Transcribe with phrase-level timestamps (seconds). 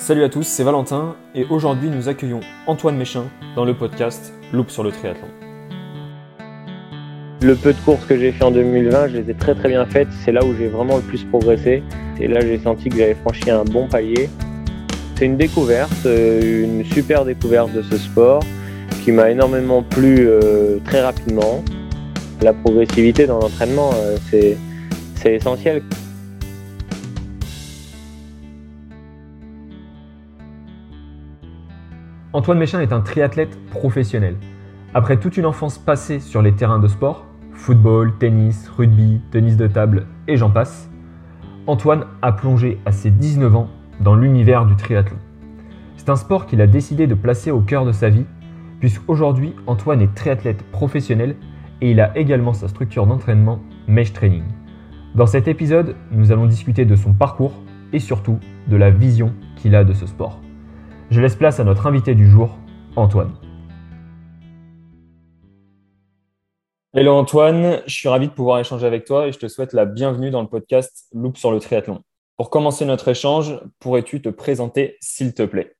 [0.00, 4.70] Salut à tous, c'est Valentin et aujourd'hui nous accueillons Antoine Méchin dans le podcast Loop
[4.70, 5.28] sur le triathlon.
[7.42, 9.84] Le peu de courses que j'ai fait en 2020, je les ai très très bien
[9.84, 10.08] faites.
[10.24, 11.82] C'est là où j'ai vraiment le plus progressé.
[12.18, 14.30] Et là, j'ai senti que j'avais franchi un bon palier.
[15.16, 18.42] C'est une découverte, euh, une super découverte de ce sport
[19.04, 21.62] qui m'a énormément plu euh, très rapidement.
[22.40, 25.82] La progressivité dans l'entraînement, euh, c'est essentiel.
[32.32, 34.36] Antoine Méchin est un triathlète professionnel.
[34.94, 39.66] Après toute une enfance passée sur les terrains de sport, football, tennis, rugby, tennis de
[39.66, 40.88] table et j'en passe,
[41.66, 45.16] Antoine a plongé à ses 19 ans dans l'univers du triathlon.
[45.96, 48.26] C'est un sport qu'il a décidé de placer au cœur de sa vie,
[48.78, 51.34] puisqu'aujourd'hui Antoine est triathlète professionnel
[51.80, 54.44] et il a également sa structure d'entraînement Mesh Training.
[55.16, 57.60] Dans cet épisode, nous allons discuter de son parcours
[57.92, 60.40] et surtout de la vision qu'il a de ce sport.
[61.10, 62.56] Je laisse place à notre invité du jour,
[62.94, 63.32] Antoine.
[66.94, 69.86] Hello Antoine, je suis ravi de pouvoir échanger avec toi et je te souhaite la
[69.86, 72.02] bienvenue dans le podcast Loop sur le triathlon.
[72.36, 75.74] Pour commencer notre échange, pourrais-tu te présenter s'il te plaît?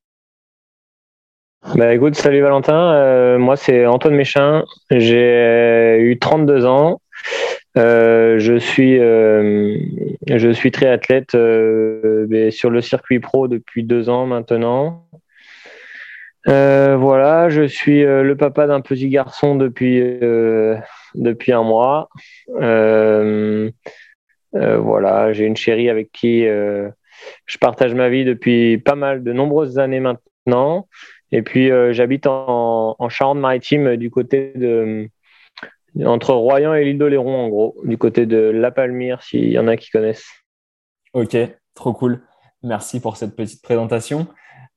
[1.77, 7.01] Bah écoute, salut Valentin, euh, moi c'est Antoine Méchin, j'ai eu 32 ans,
[7.79, 9.79] euh, je suis euh,
[10.27, 15.07] je suis triathlète sur le circuit pro depuis deux ans maintenant.
[16.49, 20.77] Euh, voilà, je suis euh, le papa d'un petit garçon depuis, euh,
[21.15, 22.09] depuis un mois.
[24.53, 29.79] voilà, j'ai une chérie avec qui je partage ma vie depuis pas mal de nombreuses
[29.79, 30.89] années maintenant.
[31.33, 35.09] Et puis j'habite en, en Charente-Maritime du côté de
[36.05, 39.67] entre Royan et l'île d'Oléron en gros, du côté de La Palmyre s'il y en
[39.67, 40.29] a qui connaissent.
[41.13, 41.37] Ok,
[41.75, 42.23] trop cool.
[42.63, 44.29] Merci pour cette petite présentation.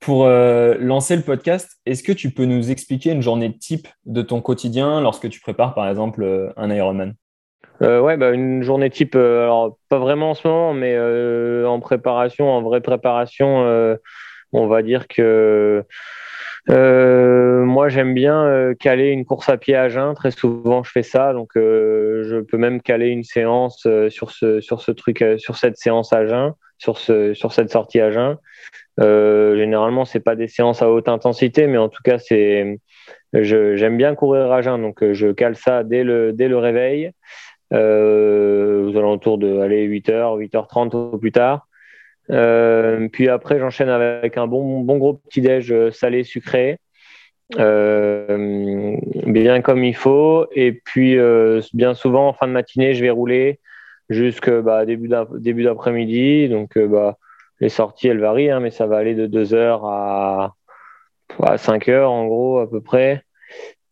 [0.03, 4.21] Pour euh, lancer le podcast, est-ce que tu peux nous expliquer une journée type de
[4.21, 7.13] ton quotidien lorsque tu prépares par exemple euh, un Ironman
[7.81, 10.99] euh, ouais, bah, une journée type, euh, alors pas vraiment en ce moment, mais
[11.65, 13.97] en préparation, en vraie préparation,
[14.51, 15.85] on va dire que
[16.67, 20.13] moi j'aime bien caler une course à pied à jeun.
[20.15, 24.81] Très souvent je fais ça, donc je peux même caler une séance sur ce sur
[24.81, 26.53] ce truc, sur cette séance à jeun,
[26.83, 28.37] sur ce sur cette sortie à jeun.
[28.99, 32.79] Euh, généralement, c'est pas des séances à haute intensité, mais en tout cas, c'est,
[33.33, 37.11] j'aime bien courir à jeun, donc euh, je cale ça dès le, dès le réveil,
[37.73, 41.67] euh, aux alentours de aller 8h, 8h30 au plus tard.
[42.29, 46.77] Euh, puis après, j'enchaîne avec un bon, bon gros petit-déj euh, salé, sucré,
[47.57, 48.95] euh,
[49.25, 50.47] bien comme il faut.
[50.51, 51.17] Et puis,
[51.73, 53.59] bien souvent, en fin de matinée, je vais rouler
[54.09, 56.49] jusqu'à bah, début d'après-midi.
[56.49, 57.17] Donc, bah,
[57.59, 60.55] les sorties, elles varient, hein, mais ça va aller de 2 heures à,
[61.57, 63.23] 5 heures, en gros, à peu près.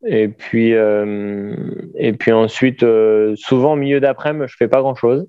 [0.05, 1.55] Et puis, euh,
[1.95, 5.27] et puis ensuite, euh, souvent, milieu d'après-midi, je fais pas grand-chose.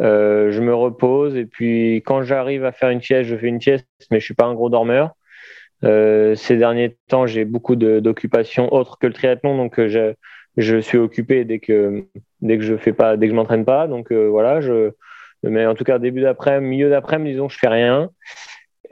[0.00, 3.60] Euh, je me repose et puis quand j'arrive à faire une sieste, je fais une
[3.60, 5.12] sieste, mais je suis pas un gros dormeur.
[5.82, 10.14] ces derniers temps, j'ai beaucoup d'occupations autres que le triathlon, donc je,
[10.56, 12.04] je suis occupé dès que
[12.42, 13.86] dès que je fais pas, dès que je m'entraîne pas.
[13.86, 14.92] Donc voilà, je
[15.44, 18.10] mais en tout cas, début d'après-midi, milieu d'après-midi, disons, je fais rien.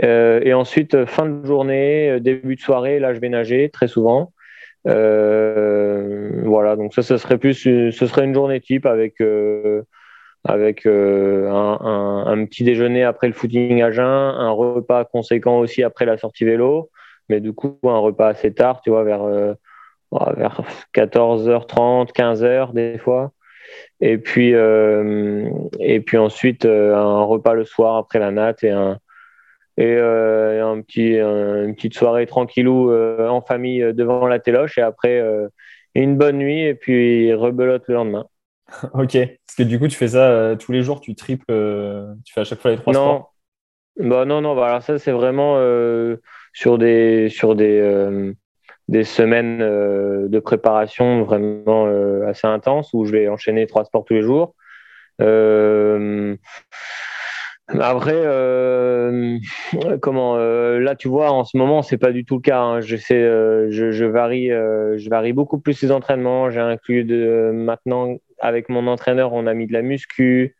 [0.03, 3.69] Euh, et ensuite, euh, fin de journée, euh, début de soirée, là, je vais nager
[3.71, 4.33] très souvent.
[4.89, 9.23] Euh, voilà, donc ça, ce serait plus, ce serait une journée type avec
[10.45, 16.17] avec un, petit déjeuner après le footing à jeun, un repas conséquent aussi après la
[16.17, 16.91] sortie vélo,
[17.29, 19.27] mais du coup un repas assez tard, tu vois, vers
[20.11, 20.63] vers
[20.95, 23.33] 14h30, 15h des fois.
[24.01, 28.71] Et puis, euh, et puis ensuite, euh, un repas le soir après la natte et
[28.71, 28.99] un,
[29.77, 35.23] et euh, un petit, une petite soirée tranquillou en famille devant la téloche et après
[35.95, 38.27] une bonne nuit et puis rebelote le lendemain.
[38.95, 41.47] ok, parce que du coup tu fais ça tous les jours, tu triples,
[42.25, 43.01] tu fais à chaque fois les trois non.
[43.01, 43.35] sports
[43.97, 45.59] bah non, non, bah alors ça c'est vraiment
[46.53, 48.35] sur des, sur des,
[48.91, 54.05] des semaines euh, de préparation vraiment euh, assez intenses où je vais enchaîner trois sports
[54.05, 54.57] tous les jours.
[55.23, 56.35] Euh,
[57.69, 58.21] après,
[60.03, 62.59] comment là tu vois en ce moment c'est pas du tout le cas.
[62.59, 62.81] Hein.
[62.81, 63.21] Je sais,
[63.71, 66.51] je, je, varie, je varie beaucoup plus les entraînements.
[66.51, 70.57] J'ai inclus de maintenant avec mon entraîneur, on a mis de la muscu.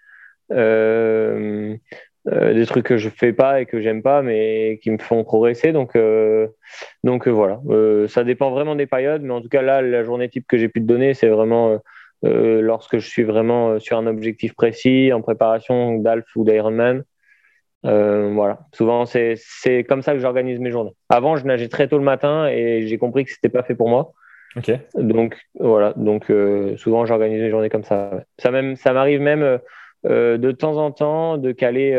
[2.33, 5.25] Euh, des trucs que je fais pas et que j'aime pas, mais qui me font
[5.25, 5.73] progresser.
[5.73, 6.47] Donc, euh,
[7.03, 7.61] donc euh, voilà,
[8.09, 10.69] ça dépend vraiment des périodes, mais en tout cas là, la journée type que j'ai
[10.69, 11.81] pu te donner, c'est vraiment
[12.23, 17.03] lorsque je suis vraiment sur un objectif précis, en préparation d'Alf ou d'Ironman.
[17.83, 18.61] voilà.
[18.75, 20.95] Souvent, c'est comme ça que j'organise mes journées.
[21.09, 23.89] Avant, je nageais très tôt le matin et j'ai compris que c'était pas fait pour
[23.89, 24.13] moi.
[24.57, 24.71] Ok.
[24.95, 25.95] Donc voilà.
[25.97, 26.31] Donc
[26.77, 28.23] souvent, j'organise mes journées comme ça.
[28.39, 29.59] Ça même, ça m'arrive même
[30.05, 31.95] de temps en temps de caler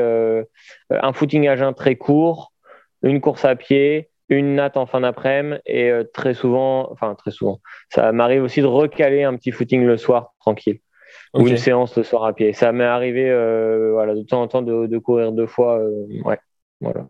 [0.89, 2.53] un footing à jeun très court,
[3.03, 7.59] une course à pied, une natte en fin d'après-midi et très souvent, enfin très souvent,
[7.89, 10.80] ça m'arrive aussi de recaler un petit footing le soir tranquille
[11.33, 12.53] ou une séance le soir à pied.
[12.53, 15.80] Ça m'est arrivé euh, voilà, de temps en temps de, courir deux fois.
[15.80, 16.39] Euh, ouais,
[16.80, 17.07] voilà.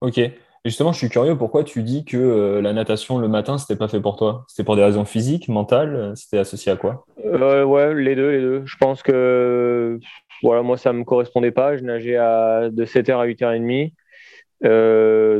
[0.00, 0.20] Ok.
[0.64, 3.88] justement, je suis curieux, pourquoi tu dis que euh, la natation le matin, c'était pas
[3.88, 4.44] fait pour toi?
[4.48, 7.04] C'était pour des raisons physiques, mentales C'était associé à quoi?
[7.16, 8.62] Ouais, les deux, les deux.
[8.64, 9.98] Je pense que
[10.42, 11.76] voilà, moi, ça me correspondait pas.
[11.76, 13.92] Je nageais à, de 7h à 8h30.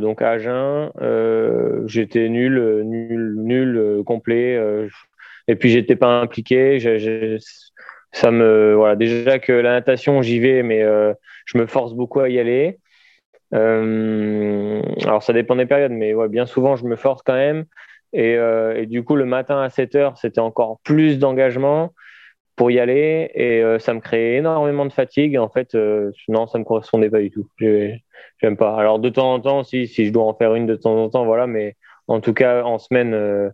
[0.01, 0.91] donc à jeun,
[1.87, 4.61] j'étais nul, nul, nul, complet.
[5.49, 6.79] et puis j'étais pas impliqué
[8.15, 11.13] ça me voilà déjà que la natation j'y vais mais euh,
[11.47, 12.79] je me force beaucoup à y aller
[13.53, 17.65] euh, alors ça dépend des périodes mais bien souvent je me force quand même
[18.13, 21.93] et, euh, et du coup le matin à 7 heures c'était encore plus d'engagement
[22.57, 25.75] pour y aller et ça me créait énormément de fatigue en fait
[26.29, 29.89] non ça me correspondait pas du tout j'aime pas alors de temps en temps si,
[29.89, 32.63] si je dois en faire une de temps en temps voilà mais en tout cas
[32.63, 33.53] en semaine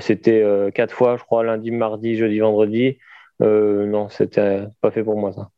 [0.00, 0.44] c'était
[0.74, 2.98] quatre fois je crois lundi mardi jeudi vendredi
[3.42, 5.50] euh, non, c'était pas fait pour moi ça.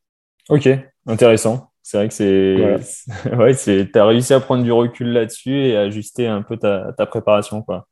[0.49, 0.69] Ok,
[1.07, 1.71] intéressant.
[1.83, 3.37] C'est vrai que c'est.
[3.37, 6.93] ouais, tu as réussi à prendre du recul là-dessus et à ajuster un peu ta,
[7.07, 7.63] préparation.
[7.63, 7.87] Quoi.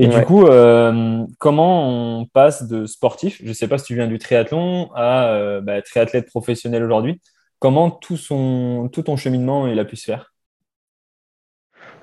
[0.00, 3.94] Et du coup, euh, comment on passe de sportif, je ne sais pas si tu
[3.94, 7.20] viens du triathlon, à euh, bah, triathlète professionnel aujourd'hui
[7.58, 10.32] Comment tout, son, tout ton cheminement il a pu se faire?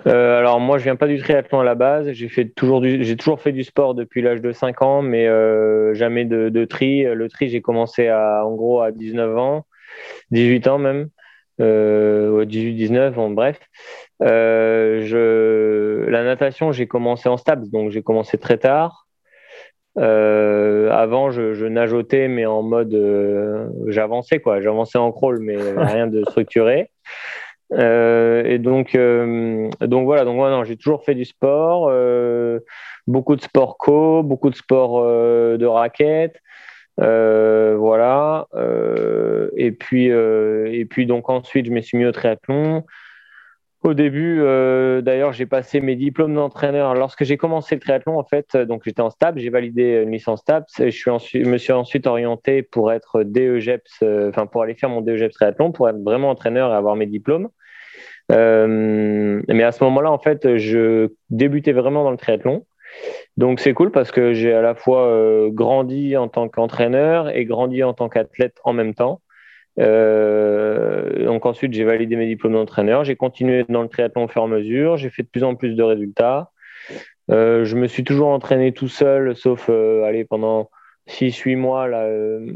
[0.05, 2.11] Euh, alors moi, je viens pas du triathlon à la base.
[2.11, 5.25] J'ai fait toujours j'ai toujours fait du sport depuis l'âge de 5 ans, mais
[5.95, 7.03] jamais de, tri.
[7.03, 9.65] Le tri, j'ai commencé à, en gros à 19 ans,
[10.29, 11.09] 18 ans même,
[11.59, 13.59] euh, 18, 19, bon, bref.
[14.23, 16.09] Euh, je...
[16.09, 19.07] La natation, j'ai commencé en stabs, donc j'ai commencé très tard.
[19.95, 22.95] avant, je, je, nageotais, mais en mode,
[23.87, 24.61] j'avançais quoi.
[24.61, 26.89] J'avançais en crawl, mais rien de structuré.
[27.73, 32.59] Euh, et donc, euh, donc voilà, donc moi, j'ai toujours fait du sport, euh,
[33.07, 36.39] beaucoup de sport co, beaucoup de sport de raquettes,
[36.97, 38.47] voilà.
[39.55, 42.83] et puis, et puis donc ensuite, je me suis mis au triathlon.
[43.83, 44.39] Au début,
[45.03, 46.95] d'ailleurs, j'ai passé mes diplômes d'entraîneur.
[46.95, 50.41] Lorsque j'ai commencé le triathlon, en fait, donc j'étais en STAPS, j'ai validé une licence
[50.41, 50.71] STAPS.
[50.79, 55.01] Je, suis ensuite, me suis ensuite orienté pour être DEGEPS, enfin pour aller faire mon
[55.01, 57.49] DEGEPS triathlon, pour être vraiment entraîneur et avoir mes diplômes.
[58.31, 62.65] Euh, mais à ce moment-là, en fait, je débutais vraiment dans le triathlon.
[63.37, 67.45] Donc c'est cool parce que j'ai à la fois euh, grandi en tant qu'entraîneur et
[67.45, 69.21] grandi en tant qu'athlète en même temps.
[69.79, 74.41] Euh, donc ensuite j'ai validé mes diplômes d'entraîneur, j'ai continué dans le triathlon au fur
[74.41, 76.51] et à mesure, j'ai fait de plus en plus de résultats.
[77.29, 80.69] je me suis toujours entraîné tout seul, sauf aller pendant
[81.07, 82.51] 6-8 mois, là, euh,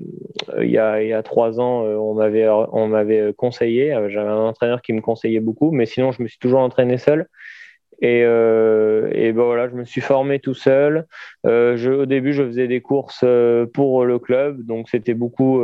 [0.62, 3.94] il, y a, il y a 3 ans, euh, on m'avait, on m'avait conseillé.
[3.94, 6.98] Euh, j'avais un entraîneur qui me conseillait beaucoup, mais sinon, je me suis toujours entraîné
[6.98, 7.28] seul.
[8.02, 11.06] Et, et ben voilà, je me suis formé tout seul.
[11.44, 13.24] Je, au début, je faisais des courses
[13.74, 15.64] pour le club, donc c'était beaucoup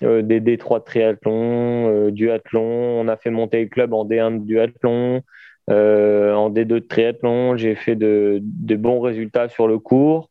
[0.00, 2.62] des D3 de triathlon, duathlon.
[2.62, 5.22] On a fait monter le club en D1 de duathlon,
[5.68, 7.56] en D2 de triathlon.
[7.58, 10.30] J'ai fait de, bons résultats sur le cours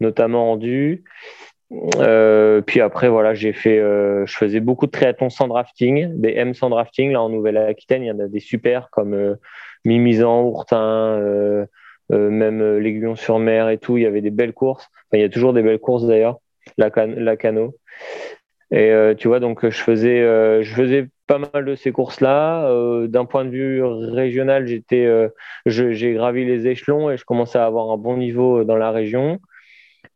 [0.00, 1.04] notamment rendu.
[1.98, 6.30] Euh, puis après, voilà, j'ai fait, euh, je faisais beaucoup de triathlons sans drafting, des
[6.30, 7.12] M sans drafting.
[7.12, 9.36] Là, en Nouvelle-Aquitaine, il y en a des super comme euh,
[9.84, 11.66] Mimizan, Ourtin,
[12.10, 13.96] même l'Aiguillon-sur-Mer et tout.
[13.96, 14.88] Il y avait des belles courses.
[15.12, 16.38] il y a toujours des belles courses d'ailleurs,
[16.76, 16.90] la,
[17.36, 17.74] Cano.
[18.70, 20.20] Et tu vois, donc je faisais,
[20.62, 23.06] je faisais pas mal de ces courses-là.
[23.06, 25.08] D'un point de vue régional, j'étais,
[25.66, 29.40] j'ai gravi les échelons et je commençais à avoir un bon niveau dans la région.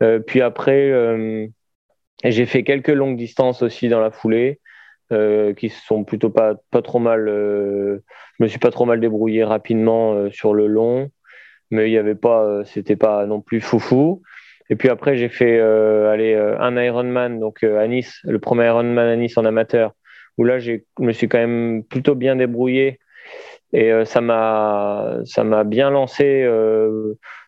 [0.03, 1.47] Euh, puis après, euh,
[2.25, 4.61] j'ai fait quelques longues distances aussi dans la foulée.
[5.13, 7.27] Euh, qui sont plutôt pas, pas trop mal.
[7.27, 8.01] je
[8.41, 11.11] me suis pas trop mal débrouillé rapidement sur le long,
[11.71, 14.23] mais il y avait pas, c'était pas non plus foufou.
[14.71, 19.17] Et puis après, j'ai fait aller un Ironman donc à Nice, le premier Ironman à
[19.17, 19.93] Nice en amateur,
[20.39, 22.99] où là, je me suis quand même plutôt bien débrouillé
[23.75, 26.47] et ça m'a ça m'a bien lancé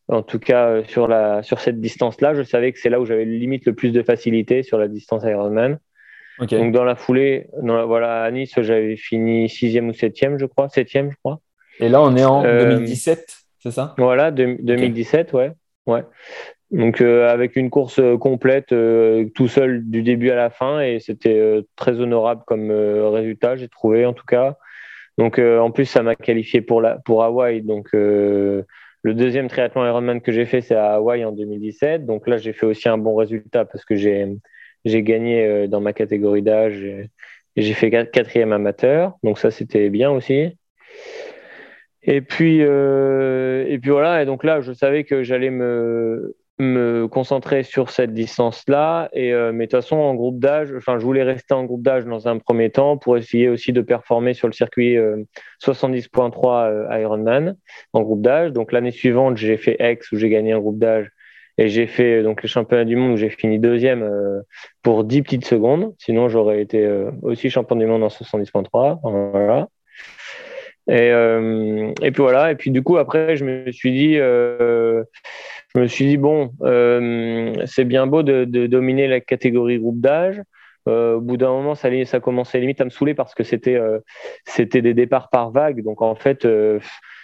[0.08, 3.04] en tout cas, euh, sur, la, sur cette distance-là, je savais que c'est là où
[3.04, 5.78] j'avais limite le plus de facilité sur la distance Ironman.
[6.38, 10.68] Donc, dans la foulée, voilà, à Nice, j'avais fini sixième ou septième, je crois.
[10.68, 11.40] Septième, je crois.
[11.80, 13.94] Et là, on est en 2017, euh, c'est ça?
[13.98, 15.52] Voilà, 2017, ouais.
[15.86, 16.02] ouais.
[16.70, 18.74] Donc, euh, avec une course complète,
[19.34, 24.04] tout seul du début à la fin, et c'était très honorable comme résultat, j'ai trouvé
[24.04, 24.56] en tout cas.
[25.18, 27.62] Donc en plus, ça m'a qualifié pour, la, pour Hawaï.
[27.62, 27.94] Donc
[29.06, 32.06] le deuxième triathlon Ironman que j'ai fait, c'est à Hawaï en 2017.
[32.06, 34.26] Donc là, j'ai fait aussi un bon résultat parce que j'ai
[35.02, 37.10] gagné dans ma catégorie d'âge et,
[37.56, 39.14] j'ai fait quatrième amateur.
[39.22, 40.58] Donc ça, c'était bien aussi.
[42.02, 44.22] Et puis, et puis voilà.
[44.22, 49.10] Et donc là, je savais que j'allais me me concentrer sur cette distance-là.
[49.16, 52.04] Euh, mais de toute façon, en groupe d'âge, enfin, je voulais rester en groupe d'âge
[52.04, 54.96] dans un premier temps pour essayer aussi de performer sur le circuit
[55.62, 57.56] 70.3 euh, euh, Ironman
[57.92, 58.52] en groupe d'âge.
[58.52, 61.10] Donc l'année suivante, j'ai fait X où j'ai gagné un groupe d'âge.
[61.58, 64.06] Et j'ai fait donc les championnats du monde où j'ai fini deuxième
[64.82, 65.94] pour 10 petites secondes.
[65.98, 66.86] Sinon, j'aurais été
[67.22, 69.00] aussi champion du monde en 70.3.
[69.02, 69.68] Voilà.
[70.88, 71.08] Et,
[72.06, 72.50] et puis voilà.
[72.52, 74.18] Et puis du coup, après, je me suis dit,
[75.76, 80.40] je me suis dit, bon, euh, c'est bien beau de, dominer la catégorie groupe d'âge.
[80.88, 83.75] Euh, au bout d'un moment, ça, ça commençait limite à me saouler parce que c'était
[83.75, 83.98] euh,
[84.46, 85.82] c'était des départs par vague.
[85.82, 86.48] Donc en fait,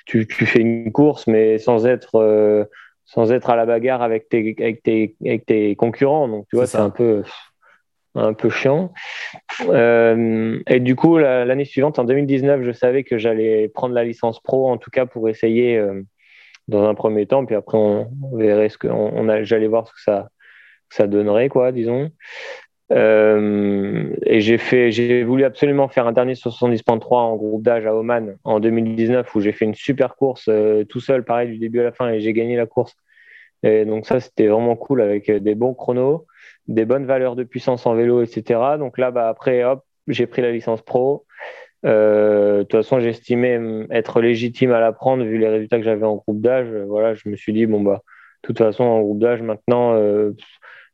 [0.05, 2.69] tu, tu, fais une course, mais sans être,
[3.05, 6.29] sans être à la bagarre avec tes, avec tes, avec tes concurrents.
[6.29, 7.23] Donc tu vois, c'est un peu,
[8.15, 8.93] un peu chiant.
[9.61, 14.71] et du coup, l'année suivante, en 2019, je savais que j'allais prendre la licence pro,
[14.71, 15.83] en tout cas pour essayer
[16.69, 20.01] dans un premier temps, puis après on, verrait ce que on, j'allais voir ce que
[20.01, 20.29] ça,
[20.91, 22.11] ça donnerait, quoi, disons.
[22.93, 27.95] Euh, et j'ai fait, j'ai voulu absolument faire un dernier 70.3 en groupe d'âge à
[27.95, 31.81] Oman en 2019 où j'ai fait une super course euh, tout seul, pareil du début
[31.81, 32.95] à la fin, et j'ai gagné la course.
[33.63, 36.27] Et donc ça, c'était vraiment cool avec des bons chronos,
[36.69, 38.61] des bonnes valeurs de puissance en vélo, etc.
[38.79, 41.25] Donc là, bah, après, hop, j'ai pris la licence pro.
[41.85, 46.07] Euh, de toute façon, j'estimais être légitime à la prendre vu les résultats que j'avais
[46.07, 46.69] en groupe d'âge.
[46.89, 48.03] Voilà, je me suis dit, bon, bah,
[48.43, 50.33] de toute façon, en groupe d'âge, maintenant, euh,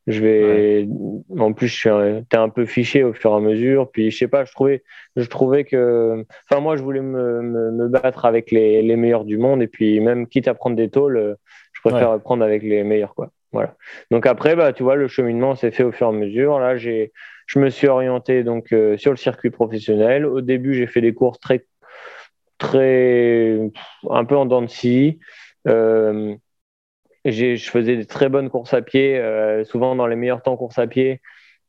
[0.09, 0.89] je vais.
[1.39, 2.49] En plus, je suis un...
[2.49, 3.91] peu fiché au fur et à mesure.
[3.91, 4.83] Puis, je sais pas, je trouvais,
[5.15, 6.25] je trouvais que.
[6.51, 8.83] Enfin, moi, je voulais me, me, battre avec les...
[8.83, 9.63] les, meilleurs du monde.
[9.63, 11.37] Et puis, même quitte à prendre des tôles,
[11.73, 13.31] je préfère prendre avec les meilleurs, quoi.
[13.53, 13.77] Voilà.
[14.11, 16.59] Donc, après, bah, tu vois, le cheminement s'est fait au fur et à mesure.
[16.59, 17.13] Là, j'ai
[17.49, 20.27] je me suis orienté donc euh, sur le circuit professionnel.
[20.27, 21.67] Au début, j'ai fait des courses très,
[22.59, 23.59] très,
[24.09, 25.19] un peu en dents de scie.
[25.67, 26.37] Euh,
[27.33, 30.79] je faisais des très bonnes courses à pied, euh, souvent dans les meilleurs temps courses
[30.79, 31.21] à pied.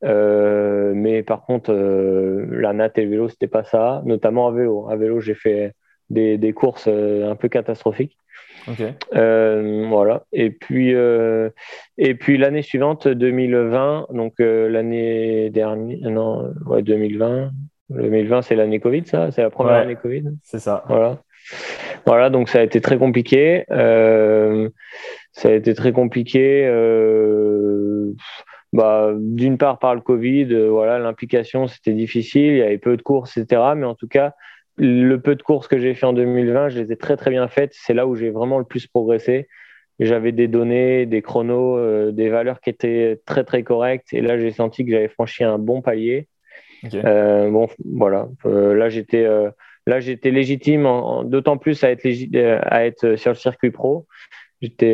[0.02, 4.90] mais par contre, la natte et le vélo, c'était pas ça, notamment à vélo.
[4.90, 5.74] À vélo, j'ai fait
[6.10, 8.18] des, des courses un peu catastrophiques.
[9.16, 10.24] Euh, voilà.
[10.32, 11.50] Et puis, euh,
[11.98, 17.52] et puis l'année suivante, 2020, donc euh, l'année dernière, non, ouais, 2020.
[17.90, 20.84] 2020, c'est l'année Covid, ça C'est la première année Covid C'est ça.
[20.88, 21.18] Voilà.
[22.06, 23.66] Voilà, donc ça a été très compliqué.
[25.32, 26.66] Ça a été très compliqué.
[28.72, 33.02] Bah, d'une part par le Covid, voilà, l'implication c'était difficile, il y avait peu de
[33.02, 33.74] courses, etc.
[33.76, 34.34] Mais en tout cas,
[34.80, 37.48] le peu de courses que j'ai fait en 2020, je les ai très très bien
[37.48, 37.72] faites.
[37.74, 39.48] C'est là où j'ai vraiment le plus progressé.
[40.00, 44.14] J'avais des données, des chronos, euh, des valeurs qui étaient très très correctes.
[44.14, 46.28] Et là, j'ai senti que j'avais franchi un bon palier.
[46.94, 48.30] Euh, bon, voilà.
[48.46, 49.28] Euh, là, j'étais
[49.86, 50.88] là, j'étais légitime,
[51.26, 52.08] d'autant plus à être,
[52.64, 54.08] à être sur le circuit pro.
[54.62, 54.94] J'étais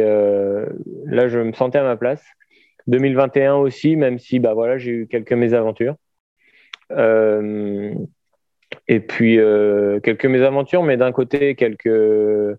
[1.05, 2.23] là, je me sentais à ma place.
[2.87, 5.95] 2021 aussi, même si bah voilà, j'ai eu quelques mésaventures.
[8.87, 12.57] Et puis euh, quelques mésaventures, mais d'un côté quelques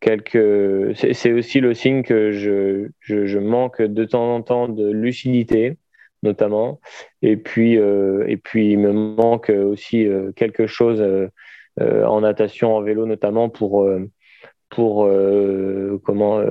[0.00, 0.96] quelques.
[1.14, 5.76] C'est aussi le signe que je, je, manque de temps en temps de lucidité,
[6.22, 6.80] notamment.
[7.22, 11.02] Et puis euh, et puis il me manque aussi euh, quelque chose
[11.80, 13.88] en natation, en vélo, notamment pour
[14.70, 15.08] pour
[16.04, 16.42] comment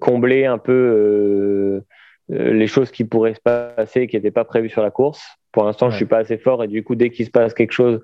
[0.00, 1.82] combler un peu
[2.28, 5.24] les choses qui pourraient se passer qui n'étaient pas prévues sur la course.
[5.52, 7.54] Pour l'instant, je je suis pas assez fort et du coup, dès qu'il se passe
[7.54, 8.02] quelque chose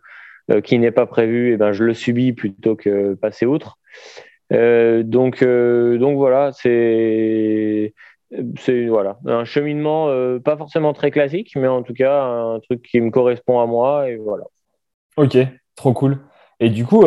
[0.50, 3.78] euh, qui n'est pas prévu, et eh ben, je le subis plutôt que passer outre.
[4.52, 7.94] Euh, donc, euh, donc voilà, c'est
[8.58, 10.08] c'est voilà un cheminement
[10.40, 14.08] pas forcément très classique, mais en tout cas un truc qui me correspond à moi
[14.08, 14.44] et voilà.
[15.18, 15.36] Ok,
[15.76, 16.18] trop cool.
[16.62, 17.02] Et du coup,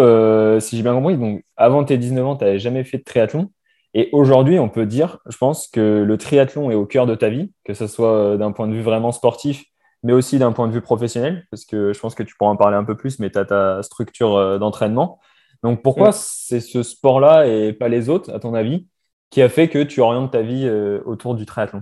[0.60, 3.52] si j'ai bien compris, donc avant tes 19 ans, tu n'avais jamais fait de triathlon.
[3.94, 7.30] Et aujourd'hui, on peut dire, je pense, que le triathlon est au cœur de ta
[7.30, 9.64] vie, que ce soit d'un point de vue vraiment sportif
[10.06, 12.56] mais aussi d'un point de vue professionnel, parce que je pense que tu pourras en
[12.56, 15.20] parler un peu plus, mais tu as ta structure euh, d'entraînement.
[15.64, 18.88] Donc pourquoi c'est ce sport-là et pas les autres, à ton avis,
[19.32, 21.82] qui a fait que tu orientes ta vie euh, autour du triathlon?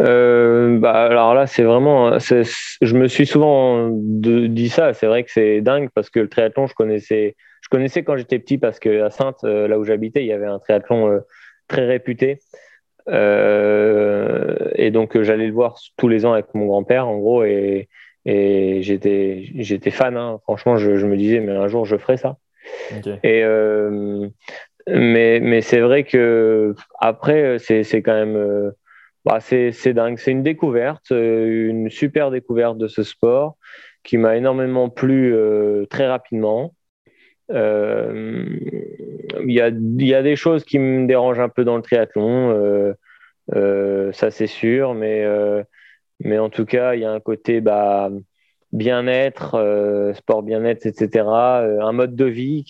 [0.00, 2.18] Euh, bah, alors là, c'est vraiment.
[2.18, 4.92] Je me suis souvent dit ça.
[4.94, 8.38] C'est vrai que c'est dingue parce que le triathlon, je connaissais, je connaissais quand j'étais
[8.38, 11.20] petit parce qu'à Sainte, là où j'habitais, il y avait un triathlon
[11.68, 12.40] très réputé.
[13.08, 17.42] Euh, et donc euh, j'allais le voir tous les ans avec mon grand-père en gros
[17.42, 17.88] et,
[18.26, 20.16] Et j'étais, j'étais fan.
[20.16, 20.40] Hein.
[20.42, 22.36] Franchement, je, me disais, mais un jour, je ferai ça.
[23.22, 23.44] Et,
[24.86, 28.72] mais, mais c'est vrai que après, c'est, quand même.
[29.28, 30.18] Bah, c'est, dingue.
[30.18, 33.56] C'est une découverte, une super découverte de ce sport
[34.02, 35.34] qui m'a énormément plu
[35.90, 36.74] très rapidement.
[37.50, 37.56] Il
[39.46, 42.94] y, a, des choses qui me dérangent un peu dans le triathlon.
[43.54, 45.62] Euh, ça c'est sûr, mais, euh,
[46.24, 48.10] en tout cas, il y a un côté bah,
[48.72, 51.26] bien-être, euh, sport bien-être, etc.
[51.80, 52.64] un mode de vie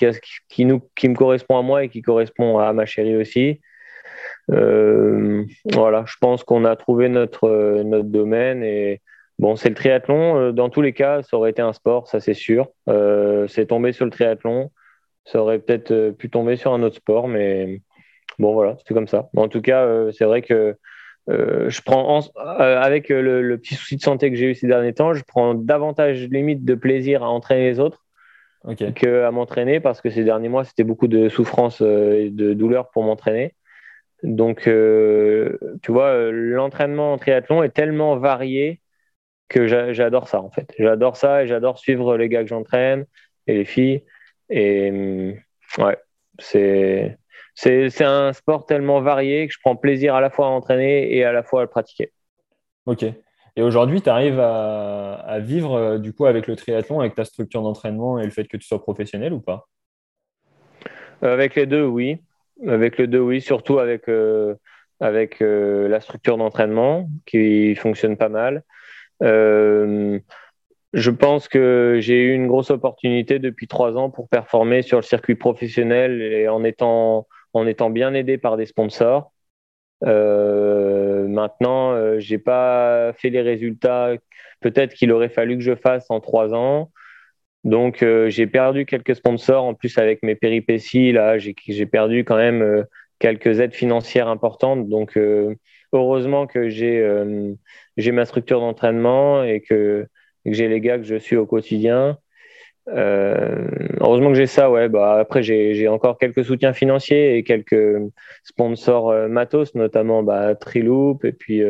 [0.49, 3.61] qui me correspond à moi et qui correspond à ma chérie aussi.
[4.49, 9.01] Voilà, je pense qu'on a trouvé notre, notre domaine et
[9.39, 10.53] bon, c'est le triathlon.
[10.53, 12.69] Dans tous les cas, ça aurait été un sport, ça c'est sûr.
[12.87, 14.71] c'est tombé sur le triathlon.
[15.25, 17.83] Ça aurait peut-être pu tomber sur un autre sport, mais
[18.39, 19.29] Bon, voilà, c'est comme ça.
[19.37, 20.77] en tout cas, euh, c'est vrai que
[21.29, 24.95] euh, je prends, euh, avec le, petit souci de santé que j'ai eu ces derniers
[24.95, 28.05] temps, je prends davantage limite de plaisir à entraîner les autres
[28.95, 33.03] qu'à m'entraîner parce que ces derniers mois, c'était beaucoup de souffrance et de douleur pour
[33.03, 33.55] m'entraîner.
[34.23, 38.81] Donc, tu vois, l'entraînement en triathlon est tellement varié
[39.49, 40.73] que j'adore ça en fait.
[40.79, 43.07] J'adore ça et j'adore suivre les gars que j'entraîne
[43.47, 44.05] et les filles.
[44.51, 45.99] Et hum, ouais,
[46.39, 47.19] c'est
[47.55, 51.25] c'est un sport tellement varié que je prends plaisir à la fois à entraîner et
[51.25, 52.13] à la fois à le pratiquer.
[52.87, 53.05] Ok.
[53.57, 57.63] Et aujourd'hui, tu arrives à, vivre euh, du coup avec le triathlon, avec ta structure
[57.63, 59.67] d'entraînement et le fait que tu sois professionnel ou pas?
[61.25, 62.23] Euh, Avec les deux, oui.
[62.67, 63.41] Avec les deux, oui.
[63.41, 64.55] Surtout avec, euh,
[65.01, 68.63] avec la structure d'entraînement qui fonctionne pas mal.
[69.21, 75.03] je pense que j'ai eu une grosse opportunité depuis trois ans pour performer sur le
[75.03, 79.33] circuit professionnel et en étant en étant bien aidé par des sponsors.
[80.05, 84.13] Euh, maintenant, euh, j'ai pas fait les résultats
[84.61, 86.91] peut-être qu'il aurait fallu que je fasse en trois ans.
[87.69, 89.65] Donc, euh, j'ai perdu quelques sponsors.
[89.65, 91.55] En plus, avec mes péripéties, là, j'ai
[91.87, 92.85] perdu quand même
[93.19, 94.89] quelques aides financières importantes.
[94.89, 95.19] Donc,
[95.93, 100.07] heureusement que j'ai ma structure d'entraînement et que,
[100.47, 102.17] que j'ai les gars que je suis au quotidien.
[102.89, 103.67] Euh,
[104.01, 104.89] heureusement que j'ai ça, ouais.
[104.89, 108.01] Bah, après, j'ai encore quelques soutiens financiers et quelques
[108.45, 111.63] sponsors euh, matos, notamment bah, Triloop et puis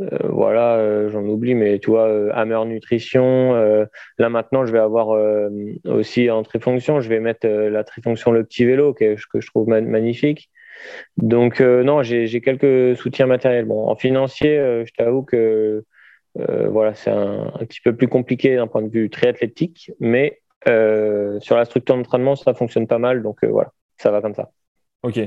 [0.00, 3.54] euh, voilà, j'en oublie, mais tu vois, Hammer Nutrition.
[4.18, 5.08] là maintenant, je vais avoir
[5.84, 10.50] aussi en trifonction, je vais mettre la trifonction le petit vélo que, je trouve magnifique.
[11.16, 13.64] Donc non, j'ai quelques soutiens matériels.
[13.64, 14.56] Bon, en financier,
[14.86, 15.84] je t'avoue que
[16.38, 21.40] euh, voilà, c'est un, petit peu plus compliqué d'un point de vue triathlétique, mais euh,
[21.40, 24.50] sur la structure d'entraînement, ça fonctionne pas mal, donc euh, voilà, ça va comme ça.
[25.02, 25.18] Ok,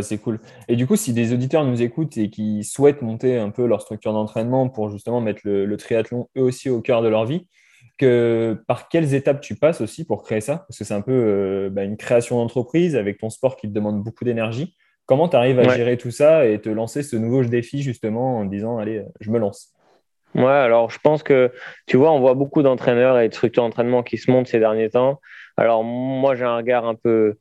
[0.00, 0.38] c'est cool.
[0.68, 3.82] Et du coup, si des auditeurs nous écoutent et qui souhaitent monter un peu leur
[3.82, 7.46] structure d'entraînement pour justement mettre le, triathlon eux aussi au cœur de leur vie,
[7.98, 10.64] que, par quelles étapes tu passes aussi pour créer ça?
[10.68, 14.02] Parce que c'est un peu bah, une création d'entreprise avec ton sport qui te demande
[14.02, 14.76] beaucoup d'énergie.
[15.06, 18.44] Comment tu arrives à gérer tout ça et te lancer ce nouveau défi justement en
[18.44, 19.74] disant allez, je me lance?
[20.34, 21.52] Ouais, alors je pense que,
[21.86, 24.90] tu vois, on voit beaucoup d'entraîneurs et de structures d'entraînement qui se montent ces derniers
[24.90, 25.20] temps.
[25.56, 27.38] Alors moi, j'ai un regard un peu,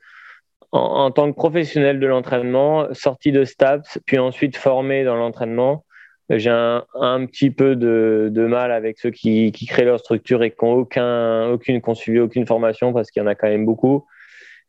[0.72, 5.86] en, tant que professionnel de l'entraînement, sorti de STAPS, puis ensuite formé dans l'entraînement,
[6.30, 10.44] j'ai un, un, petit peu de, de, mal avec ceux qui, qui créent leur structure
[10.44, 13.66] et qui n'ont aucun, aucune suivi, aucune formation, parce qu'il y en a quand même
[13.66, 14.06] beaucoup.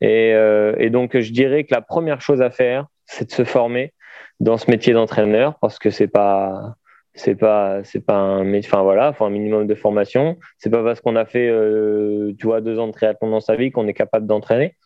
[0.00, 3.44] Et, euh, et donc, je dirais que la première chose à faire, c'est de se
[3.44, 3.92] former
[4.40, 6.76] dans ce métier d'entraîneur, parce que c'est pas
[7.12, 11.00] c'est pas c'est pas un enfin voilà faut un minimum de formation c'est pas parce
[11.00, 13.94] qu'on a fait euh, tu vois deux ans de triathlon dans sa vie qu'on est
[13.94, 14.76] capable d'entraîner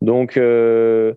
[0.00, 1.14] donc euh,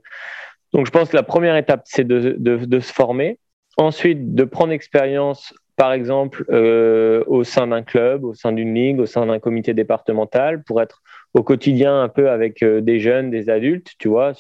[0.74, 3.40] donc je pense que la première étape c'est de, de, se former
[3.78, 9.00] ensuite de prendre expérience par exemple euh, au sein d'un club au sein d'une ligue
[9.00, 11.02] au sein d'un comité départemental pour être
[11.34, 14.34] au quotidien un peu avec des jeunes des adultes tu vois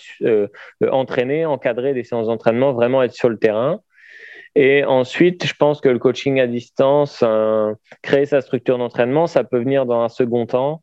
[0.91, 3.79] entraîner encadrer des séances d'entraînement vraiment être sur le terrain
[4.55, 7.23] et ensuite, je pense que le coaching à distance,
[8.01, 10.82] créer sa structure d'entraînement, ça peut venir dans un second temps.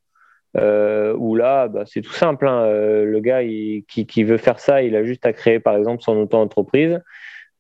[0.57, 2.47] Euh, où là, bah, c'est tout simple.
[2.47, 2.65] Hein.
[2.65, 6.17] Euh, le gars qui, veut faire ça, il a juste à créer, par exemple, son
[6.17, 7.01] auto-entreprise.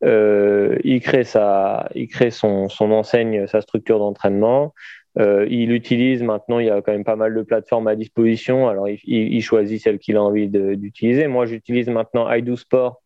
[0.03, 4.75] Euh, il crée, sa, il crée son, son enseigne, sa structure d'entraînement.
[5.19, 8.69] Il utilise maintenant, il y a quand même pas mal de plateformes à disposition.
[8.69, 11.27] Alors, il, choisit celle qu'il a envie d'utiliser.
[11.27, 13.03] Moi, j'utilise maintenant iDoSport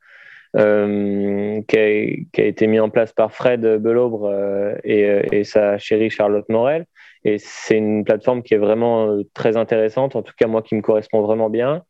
[0.56, 6.48] euh, qui, a, été mis en place par Fred Belobre euh, et, sa chérie Charlotte
[6.48, 6.86] Morel.
[7.24, 10.82] Et c'est une plateforme qui est vraiment très intéressante, en tout cas moi qui me
[10.82, 11.82] correspond vraiment bien.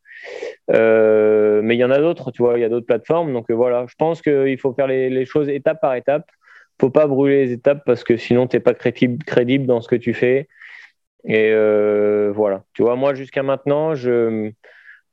[0.69, 3.33] mais il y en a d'autres, tu vois, il y a d'autres plateformes.
[3.33, 6.25] Donc voilà, je pense qu'il faut faire les, choses étape par étape
[6.79, 9.87] faut pas brûler les étapes parce que sinon tu n'es pas crédible, crédible dans ce
[9.87, 10.47] que tu fais.
[11.25, 11.51] Et
[12.33, 12.63] voilà.
[12.73, 14.51] Tu vois, moi jusqu'à maintenant, je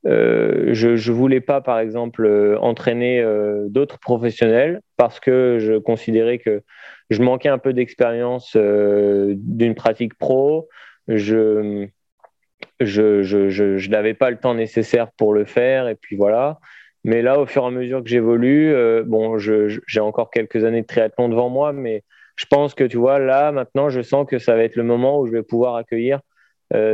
[0.04, 2.26] je ne voulais pas, par exemple,
[2.60, 3.24] entraîner
[3.68, 6.62] d'autres professionnels parce que je considérais que
[7.10, 10.68] je manquais un peu d'expérience d'une pratique pro.
[11.08, 11.88] Je
[12.80, 15.88] je, je, je, n'avais pas le temps nécessaire pour le faire.
[15.88, 16.58] Et puis voilà.
[17.04, 20.82] Mais là, au fur et à mesure que j'évolue, euh, bon, j'ai encore quelques années
[20.82, 22.04] de triathlon devant moi, mais
[22.36, 25.20] je pense que tu vois, là, maintenant, je sens que ça va être le moment
[25.20, 26.20] où je vais pouvoir accueillir euh,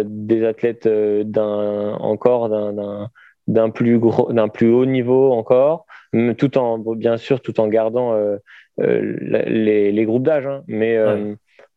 [0.04, 2.48] des athlètes euh, d'un encore
[3.46, 5.86] d'un plus gros, d'un plus haut niveau encore,
[6.36, 8.14] tout en bien sûr, tout en gardant
[8.78, 10.46] les, les, groupes d'âge.
[10.46, 10.62] Hein.
[10.66, 10.98] mais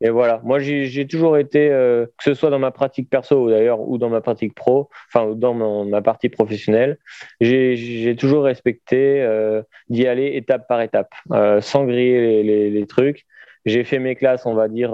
[0.02, 3.80] et voilà, moi j'ai toujours été, euh, que ce soit dans ma pratique perso d'ailleurs
[3.80, 6.98] ou dans ma pratique pro, enfin dans ma partie professionnelle,
[7.40, 13.26] j'ai toujours respecté euh, d'y aller étape par étape, euh, sans griller les, les, trucs.
[13.66, 14.92] J'ai fait mes classes, on va dire,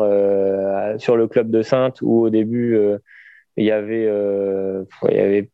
[0.98, 2.78] sur le club de Sainte où au début
[3.56, 5.50] il y avait, il y avait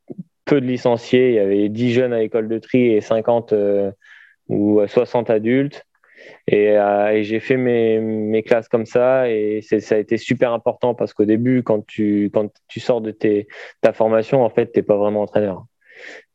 [0.46, 3.54] peu de licenciés, il y avait 10 jeunes à l'école de tri et 50
[4.50, 5.86] ou 60 adultes.
[6.52, 10.94] Euh, et, j'ai fait mes, mes, classes comme ça et ça a été super important
[10.94, 13.48] parce qu'au début, quand tu, quand tu sors de tes,
[13.82, 15.66] ta formation, en fait, tu n'es pas vraiment entraîneur.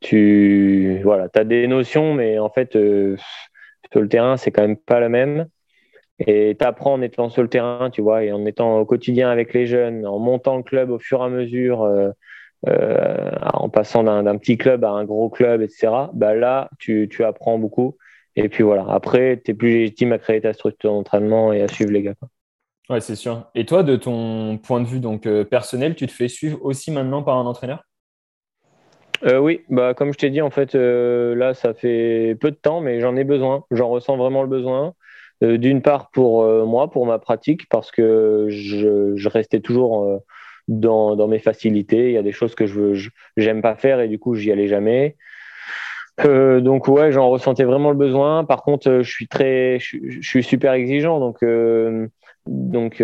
[0.00, 3.16] Tu voilà, as des notions, mais en fait, euh,
[3.92, 5.48] sur le terrain, c'est quand même pas le même.
[6.20, 9.30] Et tu apprends en étant sur le terrain, tu vois, et en étant au quotidien
[9.30, 11.84] avec les jeunes, en montant le club au fur et à mesure,
[12.66, 16.10] euh, en passant d'un petit club à un gros club, etc.
[16.14, 17.96] Bah là, tu, tu apprends beaucoup.
[18.36, 21.68] Et puis voilà, après, tu es plus légitime à créer ta structure d'entraînement et à
[21.68, 22.14] suivre les gars.
[22.14, 22.28] Quoi.
[22.88, 23.44] Ouais, c'est sûr.
[23.54, 26.90] Et toi, de ton point de vue donc euh, personnel, tu te fais suivre aussi
[26.90, 27.84] maintenant par un entraîneur?
[29.24, 32.56] Euh, Oui, bah, comme je t'ai dit, en fait, euh, là, ça fait peu de
[32.56, 33.64] temps, mais j'en ai besoin.
[33.70, 34.94] J'en ressens vraiment le besoin.
[35.40, 40.20] D'une part pour moi, pour ma pratique, parce que je, restais toujours
[40.66, 42.08] dans, dans, mes facilités.
[42.08, 44.66] Il y a des choses que je n'aime pas faire et du coup, j'y allais
[44.66, 45.16] jamais.
[46.24, 48.44] Euh, donc ouais, j'en ressentais vraiment le besoin.
[48.44, 51.20] Par contre, euh, je suis très, je, suis super exigeant.
[51.20, 52.08] Donc, euh,
[52.46, 53.02] donc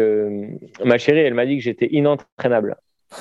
[0.85, 2.77] ma chérie, elle m'a dit que j'étais inentraînable.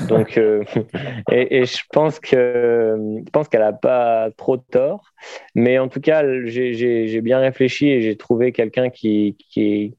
[0.07, 0.37] Donc,
[1.31, 5.13] et, et, je pense que, je pense qu'elle a pas trop tort.
[5.55, 9.95] Mais en tout cas, j'ai bien réfléchi et j'ai trouvé quelqu'un qui, qui,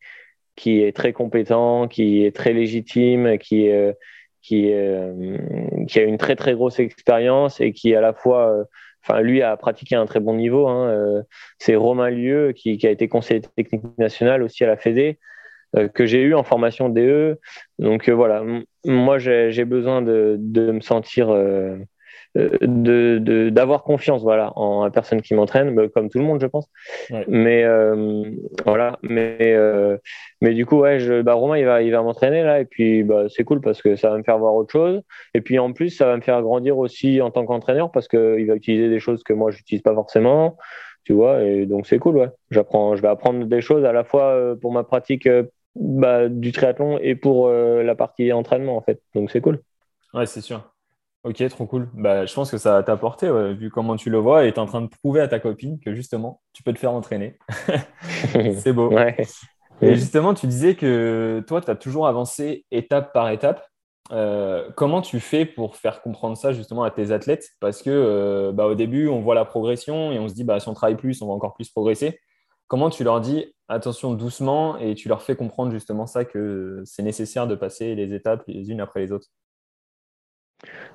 [0.57, 3.69] qui est très compétent, qui est très légitime, qui,
[4.43, 4.73] qui,
[5.89, 8.67] qui a une très très grosse expérience et qui à la fois
[9.05, 10.67] enfin lui a pratiqué à un très bon niveau.
[10.69, 11.23] Hein, euh,
[11.59, 15.15] c'est Romain Lieu qui, a été conseiller technique national aussi à la Fédé euh,
[15.95, 17.39] que j'ai eu en formation DE.
[17.79, 18.43] Donc euh, voilà,
[18.85, 21.29] moi j'ai besoin de, me sentir
[22.35, 26.47] de d'avoir confiance voilà en la personne qui m'entraîne bah, comme tout le monde je
[26.47, 26.69] pense.
[27.29, 28.25] Mais euh,
[28.65, 28.99] voilà.
[29.03, 29.97] Mais euh,
[30.41, 32.61] mais du coup ouais je, bah, Romain il va il va m'entraîner là.
[32.61, 35.01] Et puis bah, c'est cool parce que ça va me faire voir autre chose.
[35.35, 38.39] Et puis en plus ça va me faire grandir aussi en tant qu'entraîneur parce que
[38.39, 40.57] il va utiliser des choses que moi j'utilise pas forcément.
[41.05, 41.43] Tu vois?
[41.43, 42.31] Et donc c'est cool ouais.
[42.51, 45.29] J'apprends je vais apprendre des choses à la fois euh, pour ma pratique
[45.75, 49.61] bah, du triathlon et pour la partie entraînement en fait donc c'est cool
[50.13, 50.71] ouais c'est sûr
[51.25, 51.89] Ok, trop cool.
[51.95, 54.59] Bah, je pense que ça t'a apporté, vu comment tu le vois, et tu es
[54.59, 57.39] en train de prouver à ta copine que justement, tu peux te faire entraîner.
[58.59, 58.93] c'est beau.
[59.81, 63.67] Et justement, tu disais que toi, tu as toujours avancé étape par étape.
[64.13, 67.49] Euh, comment tu fais pour faire comprendre ça justement à tes athlètes?
[67.61, 70.61] Parce que euh, bah, au début, on voit la progression et on se dit, bah,
[70.61, 72.21] si on travaille plus, on va encore plus progresser.
[72.67, 77.03] Comment tu leur dis, attention doucement, et tu leur fais comprendre justement ça, que c'est
[77.03, 79.29] nécessaire de passer les étapes les unes après les autres?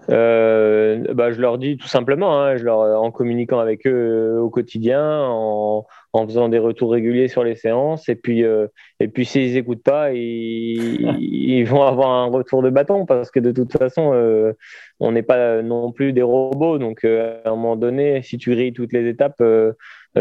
[0.09, 4.39] Euh, bah, je leur dis tout simplement, hein, je leur, en communiquant avec eux euh,
[4.39, 8.09] au quotidien, en, en, faisant des retours réguliers sur les séances.
[8.09, 8.67] Et puis, euh,
[8.99, 13.39] et puis s'ils n'écoutent pas, ils, ils, vont avoir un retour de bâton parce que
[13.39, 14.53] de toute façon, euh,
[14.99, 16.79] on n'est pas non plus des robots.
[16.79, 19.43] Donc, à un moment donné, si tu grilles toutes les étapes,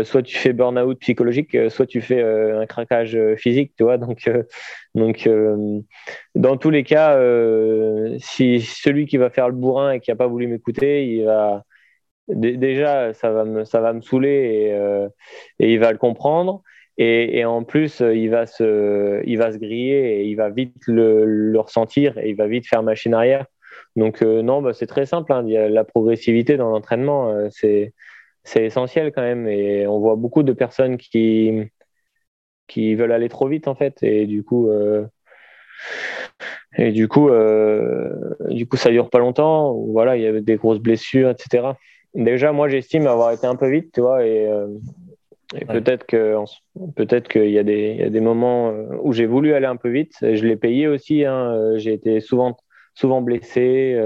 [0.02, 3.98] soit tu fais burn-out psychologique, euh, soit tu fais euh, un craquage physique, tu vois.
[3.98, 4.30] Donc,
[4.94, 5.28] donc
[6.34, 7.18] dans tous les cas,
[8.18, 11.64] si celui qui va faire le bourrin et qui n'a pas voulu m'écouter, il va
[12.28, 16.62] déjà ça va me ça va me saouler et, et il va le comprendre.
[17.00, 20.82] Et, et, en plus, il va se, il va se griller et il va vite
[20.88, 23.46] le, le ressentir et il va vite faire machine arrière.
[23.94, 25.32] Donc non, bah, c'est très simple.
[25.32, 25.44] Hein.
[25.46, 27.48] Il y a la progressivité dans l'entraînement.
[27.50, 27.94] c'est
[28.48, 29.46] c'est essentiel quand même.
[29.46, 31.70] Et on voit beaucoup de personnes qui,
[32.66, 34.02] qui veulent aller trop vite en fait.
[34.02, 35.06] Et du coup, euh,
[36.76, 39.74] et du coup, euh, du coup, ça dure pas longtemps.
[39.74, 41.72] Voilà, il y a des grosses blessures, etc.
[42.14, 44.68] Déjà, moi, j'estime avoir été un peu vite, tu vois, et, euh,
[45.54, 46.36] Et peut-être que
[46.96, 49.90] peut-être qu'il y, a des, y a des moments où j'ai voulu aller un peu
[49.90, 50.14] vite.
[50.20, 51.24] Je l'ai payé aussi.
[51.24, 51.76] Hein.
[51.76, 52.56] J'ai été souvent
[52.94, 53.96] souvent blessé,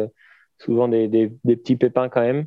[0.58, 2.46] souvent des, des, des, petits pépins quand même.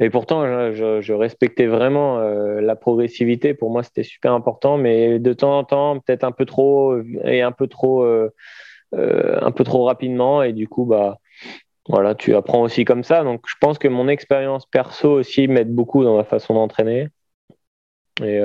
[0.00, 3.54] Et pourtant, je, respectais vraiment euh, la progressivité.
[3.54, 4.76] Pour moi, c'était super important.
[4.76, 8.30] Mais de temps en temps, peut-être un peu trop et un peu trop, euh,
[8.94, 10.42] euh, un peu trop rapidement.
[10.42, 11.18] Et du coup, bah,
[11.88, 13.22] voilà, tu apprends aussi comme ça.
[13.22, 17.08] Donc, je pense que mon expérience perso aussi m'aide beaucoup dans ma façon d'entraîner.
[18.20, 18.40] Et,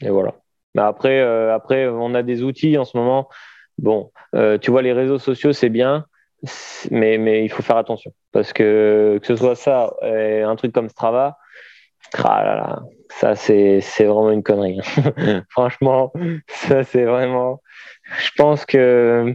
[0.00, 0.34] et, voilà.
[0.74, 1.20] Mais après,
[1.50, 3.28] après, on a des outils en ce moment.
[3.78, 4.10] Bon,
[4.60, 6.04] tu vois, les réseaux sociaux, c'est bien
[6.90, 8.12] mais, mais il faut faire attention.
[8.32, 11.36] Parce que que ce soit ça, un truc comme Strava,
[13.10, 14.80] ça c'est vraiment une connerie.
[15.50, 16.12] Franchement,
[16.48, 17.60] ça c'est vraiment.
[18.18, 19.34] Je pense que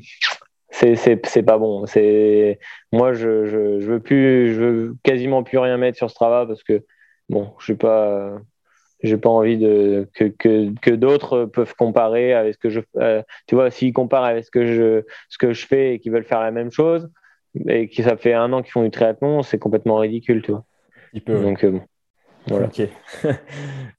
[0.72, 1.86] c'est pas bon.
[1.86, 2.60] C'est
[2.92, 6.64] moi je, je, je, veux plus, je veux quasiment plus rien mettre sur Strava parce
[6.64, 6.86] que
[7.30, 8.38] bon, je suis pas
[9.02, 13.22] j'ai pas envie de que, que, que d'autres peuvent comparer avec ce que je euh,
[13.48, 16.26] tu vois s'ils comparent avec ce que je ce que je fais et qu'ils veulent
[16.26, 17.10] faire la même chose
[17.68, 20.64] et que ça fait un an qu'ils font du triathlon c'est complètement ridicule tu vois.
[21.26, 21.82] Donc euh, bon
[22.48, 22.68] voilà.
[22.68, 22.82] Ok.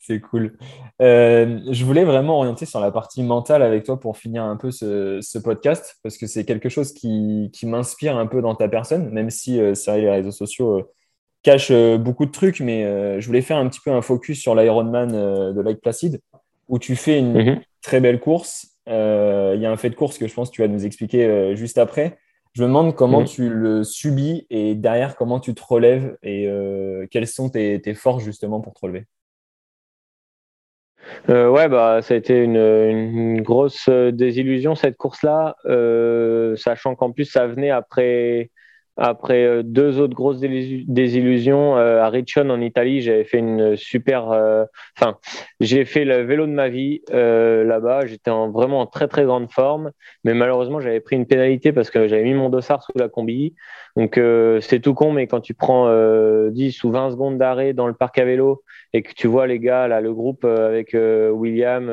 [0.01, 0.57] C'est cool.
[1.01, 4.71] Euh, je voulais vraiment orienter sur la partie mentale avec toi pour finir un peu
[4.71, 8.67] ce, ce podcast parce que c'est quelque chose qui, qui m'inspire un peu dans ta
[8.67, 10.91] personne même si c'est vrai les réseaux sociaux
[11.42, 14.40] cache euh, beaucoup de trucs, mais euh, je voulais faire un petit peu un focus
[14.40, 16.20] sur l'Ironman euh, de Lake Placid,
[16.68, 17.61] où tu fais une mhm.
[17.83, 18.68] très belle course.
[18.87, 21.55] Il y a un fait de course que je pense que tu vas nous expliquer
[21.55, 22.18] juste après.
[22.55, 23.26] Je me demande comment mhm.
[23.26, 26.48] tu le subis et derrière comment tu te relèves et
[27.12, 29.07] quelles sont tes, forces justement pour te relever?
[31.29, 35.55] ouais, bah, ça a été une, une grosse désillusion cette course-là,
[36.57, 38.50] sachant qu'en plus ça venait après
[39.01, 44.31] après euh, deux autres grosses désillusions, euh, à Riccione en Italie, j'avais fait une super.
[44.31, 45.17] Euh, enfin,
[45.59, 48.05] j'ai fait le vélo de ma vie là-bas.
[48.05, 49.91] J'étais en, vraiment en très très grande forme,
[50.23, 53.55] mais malheureusement, j'avais pris une pénalité parce que j'avais mis mon dossard sous la combi.
[53.97, 54.21] Donc
[54.61, 55.91] c'est tout con, mais quand tu prends
[56.51, 59.59] 10 ou 20 secondes d'arrêt dans le parc à vélo et que tu vois les
[59.59, 61.91] gars, là, le groupe avec William,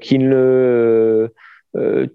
[0.00, 1.30] Kinle.
[1.76, 2.06] Euh,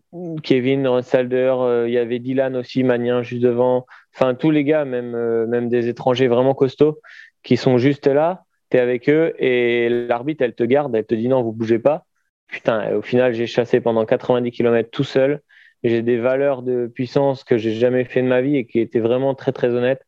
[0.43, 3.85] Kevin Salder, euh, il y avait Dylan aussi, Magnin juste devant.
[4.13, 6.99] Enfin, tous les gars, même, euh, même des étrangers vraiment costauds,
[7.43, 8.43] qui sont juste là.
[8.69, 11.79] Tu es avec eux et l'arbitre, elle te garde, elle te dit non, vous bougez
[11.79, 12.05] pas.
[12.47, 15.41] Putain, au final, j'ai chassé pendant 90 km tout seul.
[15.83, 18.99] J'ai des valeurs de puissance que j'ai jamais fait de ma vie et qui étaient
[18.99, 20.03] vraiment très, très honnêtes.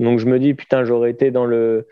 [0.00, 1.86] Donc, je me dis, putain, j'aurais été dans le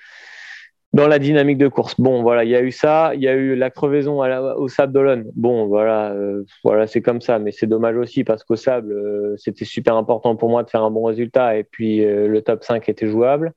[0.92, 1.98] dans la dynamique de course.
[1.98, 4.22] Bon, voilà, il y a eu ça, il y a eu la crevaison
[4.56, 5.24] au sable d'Olonne.
[5.34, 9.34] Bon, voilà, euh, voilà, c'est comme ça, mais c'est dommage aussi parce qu'au sable, euh,
[9.38, 12.62] c'était super important pour moi de faire un bon résultat et puis euh, le top
[12.62, 13.52] 5 était jouable.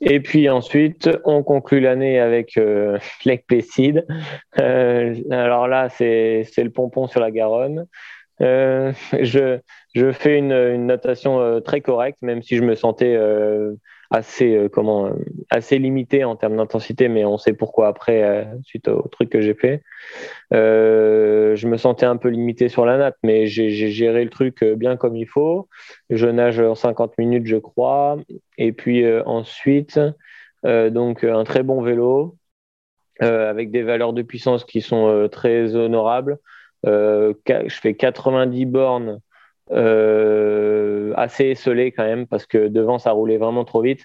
[0.00, 2.98] Et puis ensuite, on conclut l'année avec euh,
[5.30, 7.86] alors là, c'est le pompon sur la Garonne.
[8.40, 9.58] je,
[9.94, 13.16] je fais une, une notation très correcte, même si je me sentais
[14.12, 15.14] assez euh, comment euh,
[15.50, 19.40] assez limité en termes d'intensité, mais on sait pourquoi après euh, suite au truc que
[19.40, 19.82] j'ai fait.
[20.50, 24.96] je me sentais un peu limité sur la natte, mais j'ai géré le truc bien
[24.96, 25.68] comme il faut.
[26.10, 28.18] Je nage en 50 minutes, je crois,
[28.58, 29.98] et puis ensuite
[30.64, 32.36] donc un très bon vélo.
[33.20, 36.38] avec des valeurs de puissance qui sont très honorables.
[36.84, 39.20] je fais 90 bornes
[39.72, 44.04] euh, assez esselé quand même parce que devant ça roulait vraiment trop vite.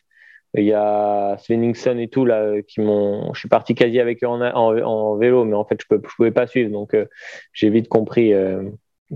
[0.55, 3.33] Il y a Svenningson et tout là qui m'ont.
[3.33, 6.31] Je suis parti quasi avec eux en, en, vélo, mais en fait je ne pouvais
[6.31, 7.05] pas suivre, donc euh,
[7.51, 8.63] j'ai vite compris euh,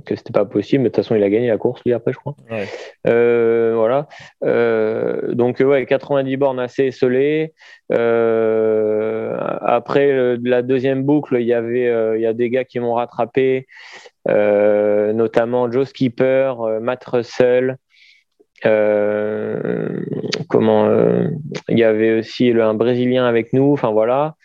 [0.05, 0.83] que c'était pas possible.
[0.83, 2.35] Mais de toute façon, il a gagné la course lui après, je crois.
[3.05, 4.07] voilà.
[5.33, 7.53] donc ouais, 90 bornes assez esselées.
[9.61, 13.67] après la deuxième boucle, il y avait, il y a des gars qui m'ont rattrapé.
[14.29, 17.77] Euh, notamment Joe Skipper, euh, Matt Russell.
[18.65, 20.05] Euh,
[20.47, 20.87] comment
[21.67, 23.73] il y avait aussi un Brésilien avec nous.
[23.73, 24.35] Enfin voilà.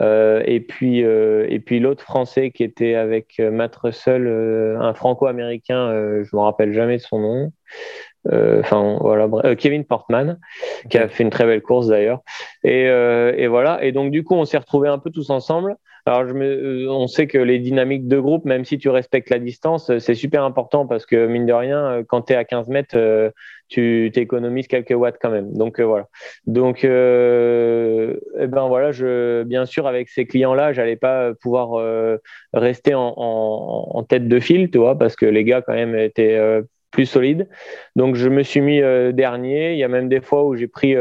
[0.00, 4.26] et puis, et puis l'autre Français qui était avec Matt Russell,
[4.80, 5.88] un Franco-américain,
[6.24, 7.52] je me rappelle jamais de son nom.
[8.32, 10.40] Enfin voilà, Kevin Portman,
[10.88, 12.22] qui a fait une très belle course d'ailleurs.
[12.64, 13.84] Et, et, voilà.
[13.84, 15.76] Et donc du coup, on s'est retrouvés un peu tous ensemble.
[16.10, 19.38] Alors, je euh, on sait que les dynamiques de groupe, même si tu respectes la
[19.38, 22.44] distance, euh, c'est super important parce que, mine de rien, euh, quand tu es à
[22.44, 22.98] 15 mètres,
[23.68, 25.52] tu t'économises quelques watts quand même.
[25.52, 26.08] Donc, voilà.
[26.46, 26.88] Donc, eh
[28.48, 31.80] ben voilà, je, bien sûr, avec ces clients-là, j'allais pas pouvoir
[32.52, 36.60] rester en, en, tête de file, tu vois, parce que les gars, quand même, étaient
[36.90, 37.48] plus solide.
[37.96, 38.80] Donc je me suis mis
[39.12, 39.72] dernier.
[39.72, 40.94] Il y a même des fois où j'ai pris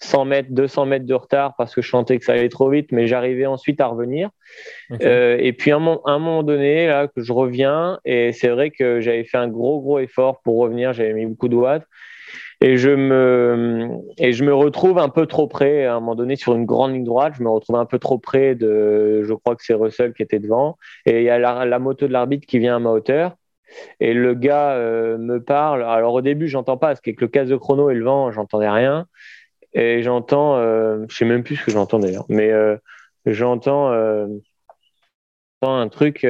[0.00, 2.92] 100 mètres, 200 mètres de retard parce que je sentais que ça allait trop vite,
[2.92, 4.30] mais j'arrivais ensuite à revenir.
[5.00, 9.00] et puis à un, un, moment donné, là, que je reviens, et c'est vrai que
[9.00, 10.92] j'avais fait un gros, gros effort pour revenir.
[10.92, 11.86] J'avais mis beaucoup de watts
[12.60, 16.36] et je me et je me retrouve un peu trop près à un moment donné
[16.36, 19.54] sur une grande ligne droite je me retrouve un peu trop près de je crois
[19.54, 22.58] que c'est Russell qui était devant et il y a la, moto de l'arbitre qui
[22.58, 23.36] vient à ma hauteur
[24.00, 27.50] et le gars euh, me parle alors au début j'entends pas parce qu'avec le casque
[27.50, 29.06] de chrono et le vent j'entendais rien
[29.72, 32.76] et j'entends euh, je sais même plus ce que j'entends d'ailleurs mais euh,
[33.26, 33.90] j'entends
[35.62, 36.28] un truc il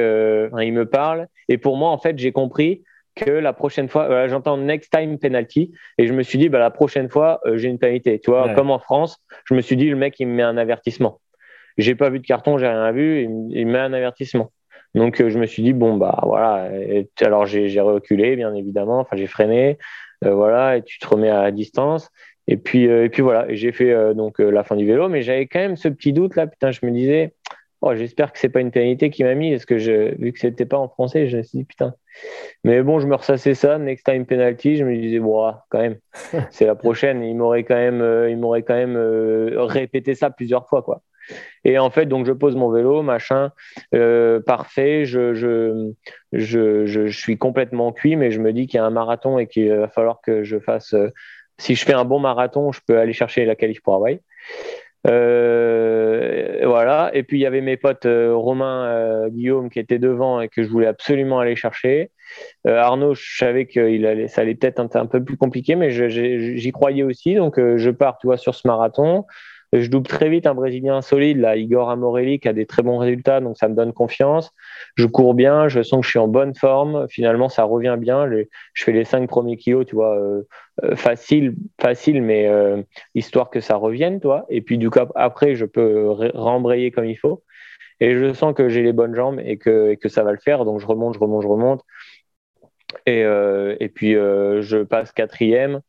[0.73, 2.83] me parle et pour moi en fait j'ai compris
[3.15, 6.69] que la prochaine fois, j'entends next time penalty, et je me suis dit, bah, la
[6.69, 8.19] prochaine fois, euh, j'ai une pénalité.
[8.19, 10.57] Tu vois, comme en France, je me suis dit, le mec, il me met un
[10.57, 11.21] avertissement.
[11.77, 14.51] J'ai pas vu de carton, j'ai rien vu, il, me met un avertissement.
[14.95, 16.69] Donc, euh, je me suis dit, bon, bah voilà.
[17.21, 19.77] alors, j'ai reculé, bien évidemment, enfin, j'ai freiné,
[20.23, 22.09] euh, voilà, et tu te remets à distance.
[22.47, 25.47] Et puis, et puis voilà, et j'ai fait donc la fin du vélo, mais j'avais
[25.47, 27.33] quand même ce petit doute là, putain, je me disais,
[27.81, 30.39] oh, j'espère que c'est pas une pénalité qui m'a mis, parce que je, vu que
[30.39, 31.95] c'était pas en français, je me suis dit, putain,
[32.63, 35.97] mais bon, je me ressassais ça, next time penalty, je me disais, bon, quand même,
[36.51, 37.23] c'est la prochaine.
[37.23, 41.01] Il m'aurait quand même, euh, il m'aurait quand même euh, répété ça plusieurs fois, quoi.
[41.65, 43.51] Et en fait, donc je pose mon vélo, machin,
[43.93, 45.05] euh, parfait.
[45.05, 45.91] Je,
[47.09, 49.89] suis complètement cuit, mais je me dis qu'il y a un marathon et qu'il va
[49.89, 50.95] falloir que je fasse.
[51.57, 54.21] si je fais un bon marathon, je peux aller chercher la qualif pour Hawaï.
[55.07, 57.11] Euh, voilà.
[57.13, 60.49] Et puis il y avait mes potes euh, Romain, euh, Guillaume qui étaient devant et
[60.49, 62.11] que je voulais absolument aller chercher.
[62.65, 66.71] Arnaud, je savais que allait, ça allait peut-être un, un, peu plus compliqué, mais j'y
[66.71, 67.35] croyais aussi.
[67.35, 69.25] Donc je pars, tu vois, sur ce marathon.
[69.73, 72.97] Je double très vite un Brésilien solide, là, Igor Amorelli, qui a des très bons
[72.97, 74.51] résultats, donc ça me donne confiance.
[74.95, 77.07] Je cours bien, je sens que je suis en bonne forme.
[77.09, 78.29] Finalement, ça revient bien.
[78.29, 80.43] Je, fais les cinq premiers kilos, tu vois, euh,
[80.83, 82.81] euh, facile, facile, mais euh,
[83.15, 84.45] histoire que ça revienne, toi.
[84.49, 87.43] Et puis, du coup, après, je peux rembrayer comme il faut.
[87.99, 90.65] Et je sens que j'ai les bonnes jambes et que, ça va le faire.
[90.65, 91.81] Donc, je remonte, je remonte, je remonte.
[93.07, 95.81] Et puis, je passe quatrième.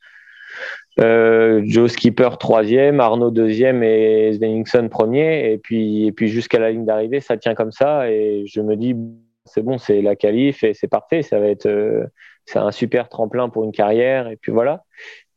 [0.98, 5.52] Euh, Joe Skipper troisième, Arnaud deuxième et Svenningson premier.
[5.52, 8.10] Et puis, et puis jusqu'à la ligne d'arrivée, ça tient comme ça.
[8.10, 8.96] Et je me dis,
[9.44, 11.22] c'est bon, c'est la qualif et c'est parfait.
[11.22, 12.06] Ça va être, euh,
[12.46, 14.28] c'est un super tremplin pour une carrière.
[14.28, 14.84] Et puis voilà.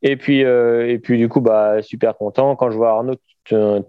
[0.01, 2.55] Et puis, euh, et puis du coup, bah, super content.
[2.55, 3.15] Quand je vois Arnaud,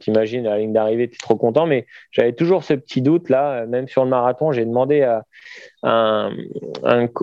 [0.00, 1.66] t'imagines à la ligne d'arrivée, tu es trop content.
[1.66, 4.50] Mais j'avais toujours ce petit doute là, même sur le marathon.
[4.50, 5.24] J'ai demandé à
[5.84, 6.32] un,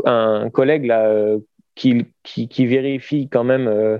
[0.05, 1.37] un, collègue là,
[1.77, 3.99] qui, qui, qui, vérifie quand même euh,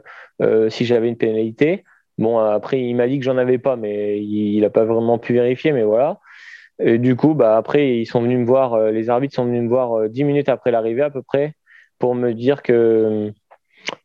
[0.69, 1.83] si j'avais une pénalité.
[2.17, 5.33] Bon, après, il m'a dit que j'en avais pas, mais il n'a pas vraiment pu
[5.33, 6.19] vérifier, mais voilà.
[6.79, 9.63] Et du coup, bah, après, ils sont venus me voir, euh, les arbitres sont venus
[9.63, 11.53] me voir euh, dix minutes après l'arrivée à peu près
[11.99, 13.31] pour me dire que,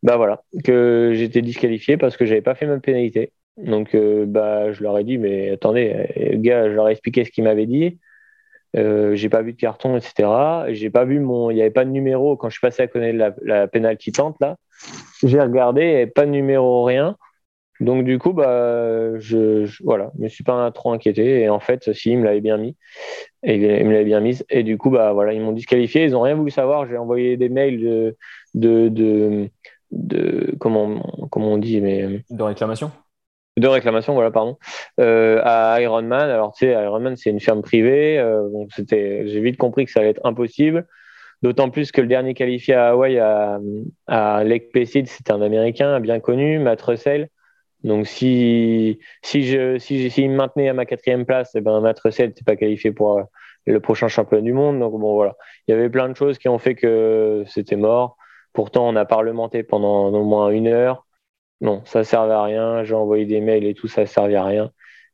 [0.03, 3.33] bah voilà, que j'étais disqualifié parce que j'avais pas fait ma pénalité.
[3.59, 7.45] Donc, bah, je leur ai dit, mais attendez, gars, je leur ai expliqué ce qu'ils
[7.45, 7.99] m'avaient dit.
[8.77, 10.29] Euh, j'ai pas vu de carton, etc.
[10.71, 12.87] J'ai pas vu mon, il n'y avait pas de numéro quand je suis passé à
[12.87, 14.57] connaître la, la penalty tente là.
[15.23, 17.17] J'ai regardé, pas de numéro, rien.
[17.81, 21.43] Donc du coup, bah, je, je voilà, me suis pas trop inquiété.
[21.43, 22.77] Et en fait, si, ils me l'avaient bien mis.
[23.45, 24.45] Et ils me l'avaient bien mise.
[24.51, 26.05] Et du coup, bah voilà, ils m'ont disqualifié.
[26.05, 26.87] Ils ont rien voulu savoir.
[26.87, 28.17] J'ai envoyé des mails de,
[28.55, 29.51] de, de,
[29.93, 32.93] de comment, comment on dit, mais de réclamation?
[33.59, 34.57] de réclamation, voilà, pardon,
[35.01, 36.31] euh, à Ironman.
[36.31, 39.91] Alors, tu sais, Ironman, c'est une firme privée, euh, donc c'était, j'ai vite compris que
[39.91, 40.87] ça allait être impossible.
[41.43, 46.21] D'autant plus que le dernier qualifié à Hawaï, à, Lake Placid, c'était un Américain bien
[46.21, 47.29] connu, Matt Russell.
[47.83, 52.55] Donc, si, je, si, si me à ma quatrième place, eh ben, Matt Russell pas
[52.55, 53.23] qualifié pour euh,
[53.67, 54.79] le prochain championnat du monde.
[54.79, 55.37] Donc, bon, voilà.
[55.67, 58.17] Il y avait plein de choses qui ont fait que c'était mort.
[58.53, 61.07] Pourtant, on a parlementé pendant au moins une heure
[61.63, 62.85] non, ça servait à rien.
[62.85, 64.73] J'ai envoyé des mails et tout, ça servait à rien.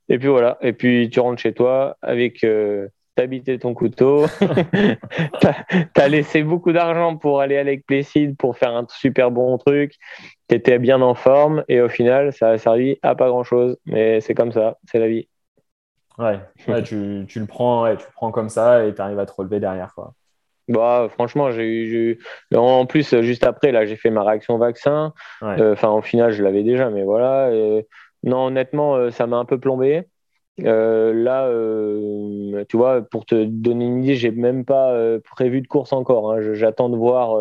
[0.08, 0.58] Et puis voilà.
[0.62, 4.26] Et puis tu rentres chez toi avec euh, t'habiter ton couteau.
[5.40, 5.54] t'as
[5.96, 9.94] as laissé beaucoup d'argent pour aller avec Plesside pour faire un super bon truc.
[10.46, 13.76] T'étais bien en forme et au final, ça a servi à pas grand chose.
[13.86, 15.28] Mais c'est comme ça, c'est la vie.
[16.18, 16.38] Ouais,
[16.84, 19.32] tu, tu, le prends, ouais, tu le prends comme ça et tu arrives à te
[19.32, 19.92] relever derrière.
[19.94, 20.14] Quoi.
[20.68, 22.18] Bah, franchement, j'ai eu.
[22.54, 25.12] En plus, juste après, là, j'ai fait ma réaction vaccin.
[25.42, 27.50] Euh, enfin, au final, je l'avais déjà, mais voilà.
[28.22, 30.04] Non, honnêtement, euh, ça m'a un peu plombé.
[30.64, 34.94] Euh, là, tu vois, pour te donner une idée, j'ai même pas
[35.36, 36.32] prévu de course encore.
[36.32, 36.54] Hein.
[36.54, 37.38] J'attends de voir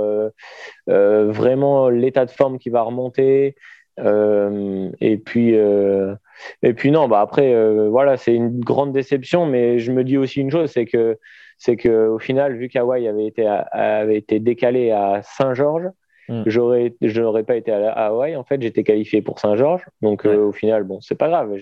[0.87, 3.55] vraiment l'état de forme qui va remonter.
[3.99, 10.03] et puis, et puis non, bah après, voilà, c'est une grande déception, mais je me
[10.03, 11.17] dis aussi une chose, c'est que
[11.57, 15.89] c'est que au final, vu qu'Hawaï avait été avait été décalé à Saint-Georges,
[16.29, 16.43] Mm.
[16.45, 18.35] J'aurais, je n'aurais pas été à, Hawaï.
[18.35, 19.85] En fait, j'étais qualifié pour Saint-Georges.
[20.01, 21.57] Donc, euh, au final, bon, c'est pas grave.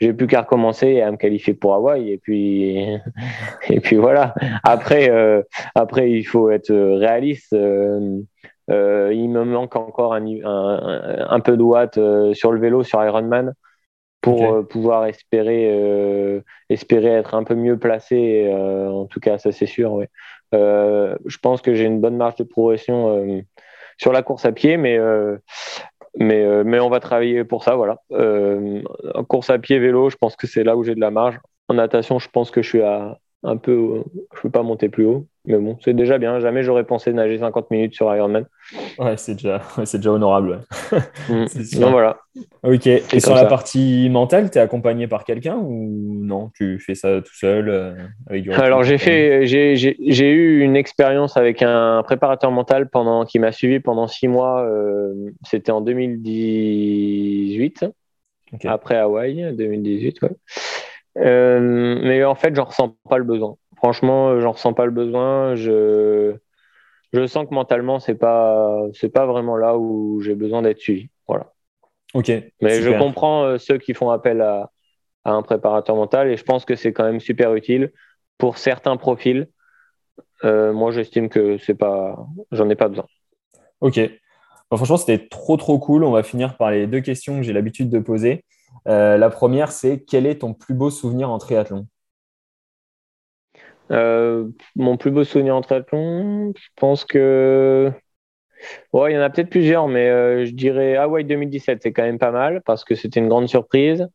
[0.00, 2.10] J'ai, plus qu'à recommencer à me qualifier pour Hawaï.
[2.10, 2.78] Et puis,
[3.68, 4.34] et puis voilà.
[4.62, 5.42] Après, euh,
[5.74, 7.52] après, il faut être réaliste.
[7.52, 8.22] Euh,
[9.12, 11.98] il me manque encore un, un, un peu de watts
[12.34, 13.54] sur le vélo, sur Ironman,
[14.20, 18.52] pour pouvoir espérer, espérer être un peu mieux placé.
[18.52, 19.92] en tout cas, ça c'est sûr.
[19.92, 20.10] Ouais.
[20.52, 23.42] je pense que j'ai une bonne marge de progression
[23.98, 25.36] sur la course à pied, mais, euh,
[26.18, 27.76] mais, euh, mais on va travailler pour ça.
[27.76, 28.02] Voilà.
[28.12, 28.82] Euh,
[29.28, 31.38] course à pied, vélo, je pense que c'est là où j'ai de la marge.
[31.68, 34.02] En natation, je pense que je suis à un peu,
[34.34, 36.40] je peux pas monter plus haut, mais bon, c'est déjà bien.
[36.40, 38.46] Jamais j'aurais pensé nager 50 minutes sur Ironman.
[38.98, 40.60] Ouais, c'est déjà, c'est déjà honorable.
[41.28, 41.44] Mm.
[41.80, 42.18] Donc voilà.
[42.64, 42.86] Ok.
[42.86, 46.50] Et sur la partie mentale, tu es accompagné par quelqu'un ou non?
[46.54, 47.94] Tu fais ça tout seul euh,
[48.26, 53.38] avec du Alors j'ai fait, j'ai eu une expérience avec un préparateur mental pendant qui
[53.38, 54.64] m'a suivi pendant six mois.
[54.64, 55.14] Euh,
[55.44, 57.86] c'était en 2018,
[58.64, 60.22] après Hawaï, 2018.
[60.22, 60.30] Ouais.
[61.16, 63.56] Euh, mais en fait, j'en ressens pas le besoin.
[63.76, 65.54] Franchement, j'en ressens pas le besoin.
[65.54, 66.34] Je,
[67.12, 71.08] je sens que mentalement, c'est pas, c'est pas vraiment là où j'ai besoin d'être suivi.
[71.26, 71.52] Voilà.
[72.14, 72.30] Ok.
[72.60, 74.70] Mais je comprends euh, ceux qui font appel à,
[75.24, 77.92] à, un préparateur mental et je pense que c'est quand même super utile
[78.38, 79.48] pour certains profils.
[80.44, 83.06] Euh, moi, j'estime que c'est pas, j'en ai pas besoin.
[83.80, 84.00] Ok.
[84.72, 86.04] franchement, c'était trop trop cool.
[86.04, 88.44] On va finir par les deux questions que j'ai l'habitude de poser.
[88.88, 91.86] Euh, la première, c'est quel est ton plus beau souvenir en triathlon?
[93.90, 97.92] Euh, Mon plus beau souvenir en triathlon, je pense que.
[98.92, 102.02] Ouais, il y en a peut-être plusieurs, mais euh, je dirais Hawaii 2017, c'est quand
[102.02, 104.08] même pas mal parce que c'était une grande surprise.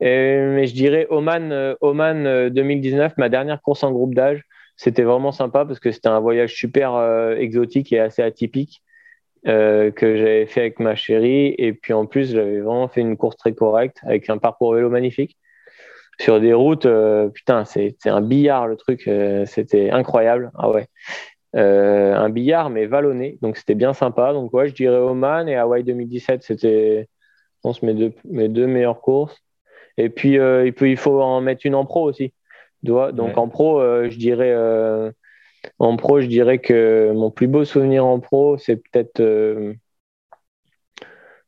[0.00, 4.42] mais je dirais Oman, Oman 2019, ma dernière course en groupe d'âge,
[4.76, 6.96] c'était vraiment sympa parce que c'était un voyage super
[7.38, 8.82] exotique et assez atypique.
[9.46, 11.54] Euh, que j'avais fait avec ma chérie.
[11.56, 14.90] Et puis en plus, j'avais vraiment fait une course très correcte avec un parcours vélo
[14.90, 15.38] magnifique.
[16.20, 20.50] Sur des routes, euh, putain, c'est un billard le truc, euh, c'était incroyable.
[20.58, 20.86] Ah ouais.
[21.54, 24.34] un billard, mais vallonné, donc c'était bien sympa.
[24.34, 28.66] Donc ouais, je dirais Oman et Hawaii 2017, c'était, je pense, mes deux, mes deux
[28.66, 29.38] meilleures courses.
[29.96, 32.34] Et puis, il, peut, il faut en mettre une en pro aussi.
[32.82, 34.54] Donc en pro, je dirais
[35.78, 39.74] en pro, je dirais que mon plus beau souvenir en pro, c'est peut-être euh,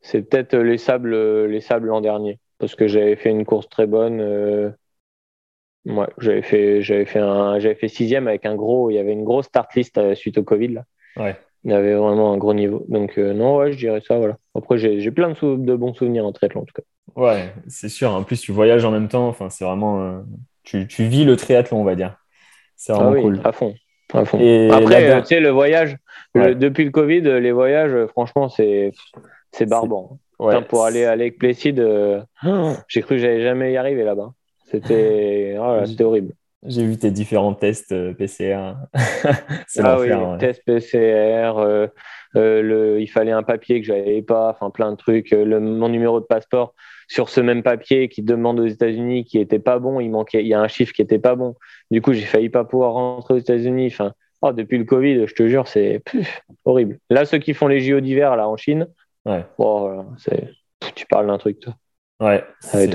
[0.00, 3.86] c'est peut-être les sables les sables l'an dernier parce que j'avais fait une course très
[3.86, 4.20] bonne.
[4.20, 4.70] Euh,
[6.18, 8.90] j'avais fait j'avais fait un j'avais fait sixième avec un gros.
[8.90, 10.84] Il y avait une grosse start list euh, suite au Covid là.
[11.16, 11.36] Ouais.
[11.64, 12.84] Il y avait vraiment un gros niveau.
[12.88, 14.18] Donc non, ouais, je dirais ça.
[14.18, 14.36] Voilà.
[14.56, 16.82] Après, j'ai plein de, de, bons souvenirs en triathlon en tout cas.
[17.14, 18.10] Ouais, c'est sûr.
[18.10, 19.28] En plus, tu voyages en même temps.
[19.28, 20.24] Enfin, c'est vraiment
[20.64, 22.16] tu, tu, vis le triathlon, on va dire.
[22.74, 23.40] C'est vraiment ah oui, cool.
[23.44, 23.74] À fond.
[24.12, 25.96] Après, tu sais, le voyage,
[26.34, 28.92] depuis le Covid, les voyages, franchement, c'est
[29.52, 30.18] c'est barbant.
[30.68, 32.20] pour aller à Lake Placid, euh,
[32.88, 34.32] j'ai cru que j'allais jamais y arriver là-bas.
[34.64, 36.32] C'était oh horrible.
[36.64, 38.74] J'ai vu tes différents tests euh, PCR.
[39.66, 41.58] c'est ah oui, tests PCR.
[41.58, 41.88] Euh,
[42.34, 45.32] le, il fallait un papier que j'avais pas, enfin plein de trucs.
[45.32, 46.74] Le, mon numéro de passeport
[47.08, 50.48] sur ce même papier qui demande aux États-Unis qui était pas bon, il manquait, il
[50.48, 51.54] y a un chiffre qui était pas bon.
[51.90, 53.88] Du coup, j'ai failli pas pouvoir rentrer aux États-Unis.
[53.88, 56.02] Enfin, oh, depuis le Covid, je te jure, c'est
[56.64, 56.98] horrible.
[57.10, 58.88] Là, ceux qui font les JO d'hiver là en Chine,
[59.26, 59.44] ouais.
[59.58, 60.04] oh,
[60.94, 61.74] tu parles d'un truc, toi.
[62.20, 62.92] Ouais, c'est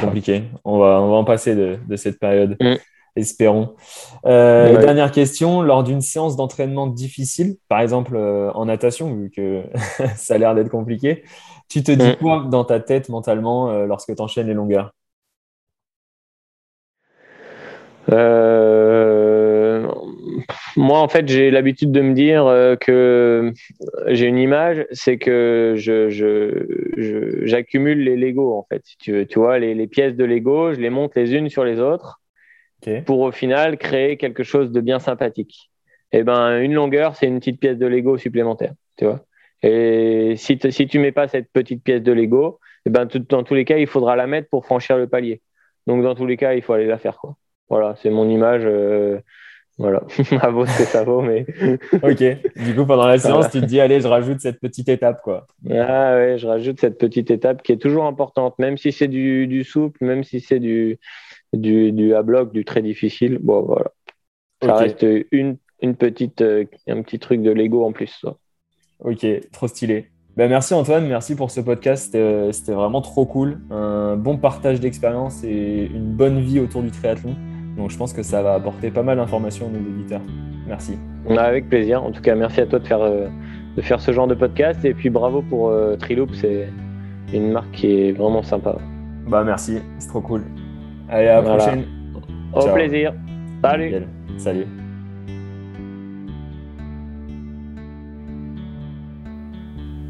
[0.00, 0.42] compliqué.
[0.64, 2.56] On va, on va en passer de, de cette période.
[2.60, 2.74] Mm.
[3.16, 3.74] Espérons.
[4.26, 9.62] Euh, dernière question, lors d'une séance d'entraînement difficile, par exemple euh, en natation, vu que
[10.16, 11.24] ça a l'air d'être compliqué,
[11.68, 12.16] tu te dis mm.
[12.16, 14.92] quoi dans ta tête mentalement euh, lorsque tu enchaînes les longueurs?
[18.12, 19.86] Euh,
[20.76, 23.52] Moi, en fait, j'ai l'habitude de me dire euh, que
[24.06, 26.08] j'ai une image, c'est que je,
[27.44, 28.82] j'accumule les Lego, en fait.
[29.00, 29.26] tu, veux.
[29.26, 32.20] tu vois, les, pièces de Lego, je les monte les unes sur les autres
[33.04, 35.70] pour au final créer quelque chose de bien sympathique.
[36.12, 39.24] Et eh ben, une longueur, c'est une petite pièce de Lego supplémentaire, tu vois.
[39.62, 43.42] Et si, si tu mets pas cette petite pièce de Lego, et eh ben, dans
[43.42, 45.42] tous les cas, il faudra la mettre pour franchir le palier.
[45.86, 47.18] Donc, dans tous les cas, il faut aller la faire.
[47.18, 47.36] Quoi.
[47.68, 48.62] Voilà, c'est mon image.
[48.64, 49.18] Euh,
[49.78, 50.02] voilà,
[50.40, 51.44] à vaut ce que ça vaut, mais.
[52.02, 52.64] ok.
[52.64, 55.46] Du coup, pendant la séance, tu te dis, allez, je rajoute cette petite étape, quoi.
[55.70, 59.46] Ah ouais, je rajoute cette petite étape qui est toujours importante, même si c'est du,
[59.46, 60.98] du, souple, même si c'est du,
[61.52, 63.38] du, du à bloc, du très difficile.
[63.40, 63.90] Bon, voilà.
[64.62, 68.16] Ça reste une, une petite, euh, un petit truc de Lego en plus.
[68.22, 68.36] Ça.
[69.00, 70.08] Ok, trop stylé.
[70.36, 72.16] Ben, merci Antoine, merci pour ce podcast.
[72.52, 73.58] C'était vraiment trop cool.
[73.70, 77.34] Un bon partage d'expérience et une bonne vie autour du triathlon.
[77.76, 80.22] Donc je pense que ça va apporter pas mal d'informations à nos auditeurs.
[80.66, 80.98] Merci.
[81.36, 82.02] Avec plaisir.
[82.02, 83.28] En tout cas, merci à toi de faire, euh,
[83.76, 84.84] de faire ce genre de podcast.
[84.84, 86.34] Et puis bravo pour euh, Triloop.
[86.34, 86.68] C'est
[87.32, 88.76] une marque qui est vraiment sympa.
[89.26, 90.44] Bah merci, c'est trop cool.
[91.08, 91.84] Allez, à la prochaine.
[92.52, 93.12] Au plaisir.
[93.62, 94.04] Salut.
[94.38, 94.66] Salut.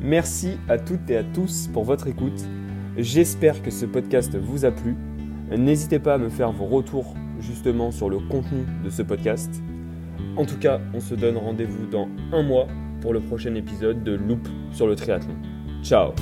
[0.06, 2.40] Merci à toutes et à tous pour votre écoute.
[2.96, 4.94] J'espère que ce podcast vous a plu.
[5.50, 9.50] N'hésitez pas à me faire vos retours justement sur le contenu de ce podcast.
[10.36, 12.68] En tout cas, on se donne rendez-vous dans un mois
[13.00, 15.34] pour le prochain épisode de Loop sur le triathlon.
[15.82, 16.12] Ciao